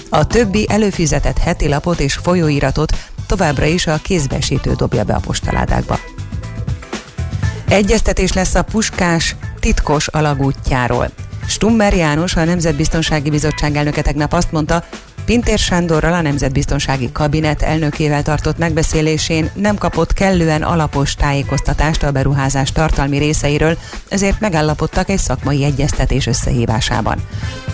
[0.10, 2.94] A többi előfizetett heti lapot és folyóiratot
[3.30, 6.00] továbbra is a kézbesítő dobja be a postaládákba.
[7.68, 11.10] Egyeztetés lesz a Puskás titkos alagútjáról.
[11.48, 14.84] Stummer János, a Nemzetbiztonsági Bizottság elnöke tegnap azt mondta,
[15.30, 22.72] Pintér Sándorral a Nemzetbiztonsági Kabinet elnökével tartott megbeszélésén nem kapott kellően alapos tájékoztatást a beruházás
[22.72, 23.78] tartalmi részeiről,
[24.08, 27.18] ezért megállapodtak egy szakmai egyeztetés összehívásában.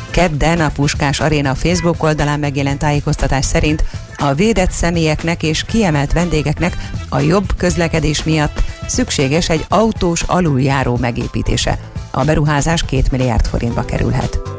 [0.10, 3.84] Kedden a Puskás Aréna Facebook oldalán megjelent tájékoztatás szerint
[4.18, 6.78] a védett személyeknek és kiemelt vendégeknek
[7.10, 11.80] a jobb közlekedés miatt szükséges egy autós aluljáró megépítése.
[12.12, 14.55] A beruházás 2 milliárd forintba kerülhet.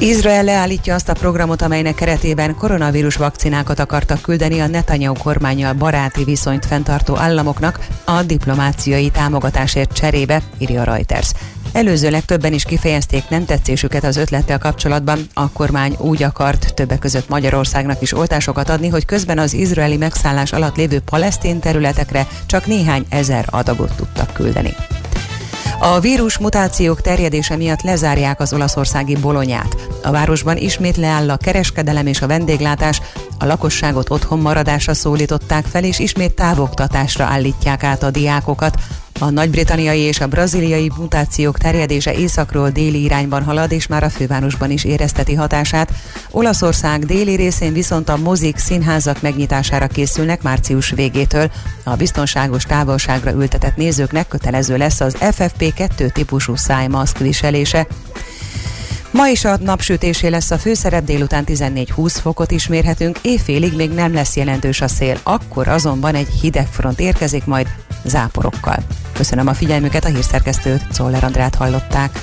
[0.00, 6.24] Izrael leállítja azt a programot, amelynek keretében koronavírus vakcinákat akartak küldeni a Netanyahu kormányjal baráti
[6.24, 11.32] viszonyt fenntartó államoknak a diplomáciai támogatásért cserébe, írja Reuters.
[11.72, 15.18] Előzőleg többen is kifejezték nem tetszésüket az ötlettel kapcsolatban.
[15.34, 20.52] A kormány úgy akart többek között Magyarországnak is oltásokat adni, hogy közben az izraeli megszállás
[20.52, 24.74] alatt lévő palesztin területekre csak néhány ezer adagot tudtak küldeni.
[25.82, 29.76] A vírus mutációk terjedése miatt lezárják az olaszországi bolonyát.
[30.02, 33.00] A városban ismét leáll a kereskedelem és a vendéglátás,
[33.38, 38.74] a lakosságot otthon maradásra szólították fel, és ismét távoktatásra állítják át a diákokat.
[39.22, 44.70] A nagy-britanniai és a braziliai mutációk terjedése északról déli irányban halad, és már a fővárosban
[44.70, 45.92] is érezteti hatását.
[46.30, 51.50] Olaszország déli részén viszont a mozik, színházak megnyitására készülnek március végétől.
[51.84, 57.86] A biztonságos távolságra ültetett nézőknek kötelező lesz az FFP2 típusú szájmaszk viselése.
[59.10, 64.14] Ma is a napsütésé lesz a főszerep, délután 14-20 fokot is mérhetünk, éjfélig még nem
[64.14, 67.66] lesz jelentős a szél, akkor azonban egy hideg front érkezik majd
[68.04, 68.76] záporokkal.
[69.12, 72.20] Köszönöm a figyelmüket, a hírszerkesztőt, Czoller Andrát hallották.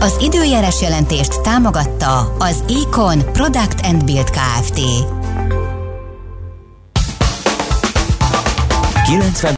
[0.00, 4.80] Az időjárás jelentést támogatta az Econ Product and Build Kft.
[9.06, 9.52] 90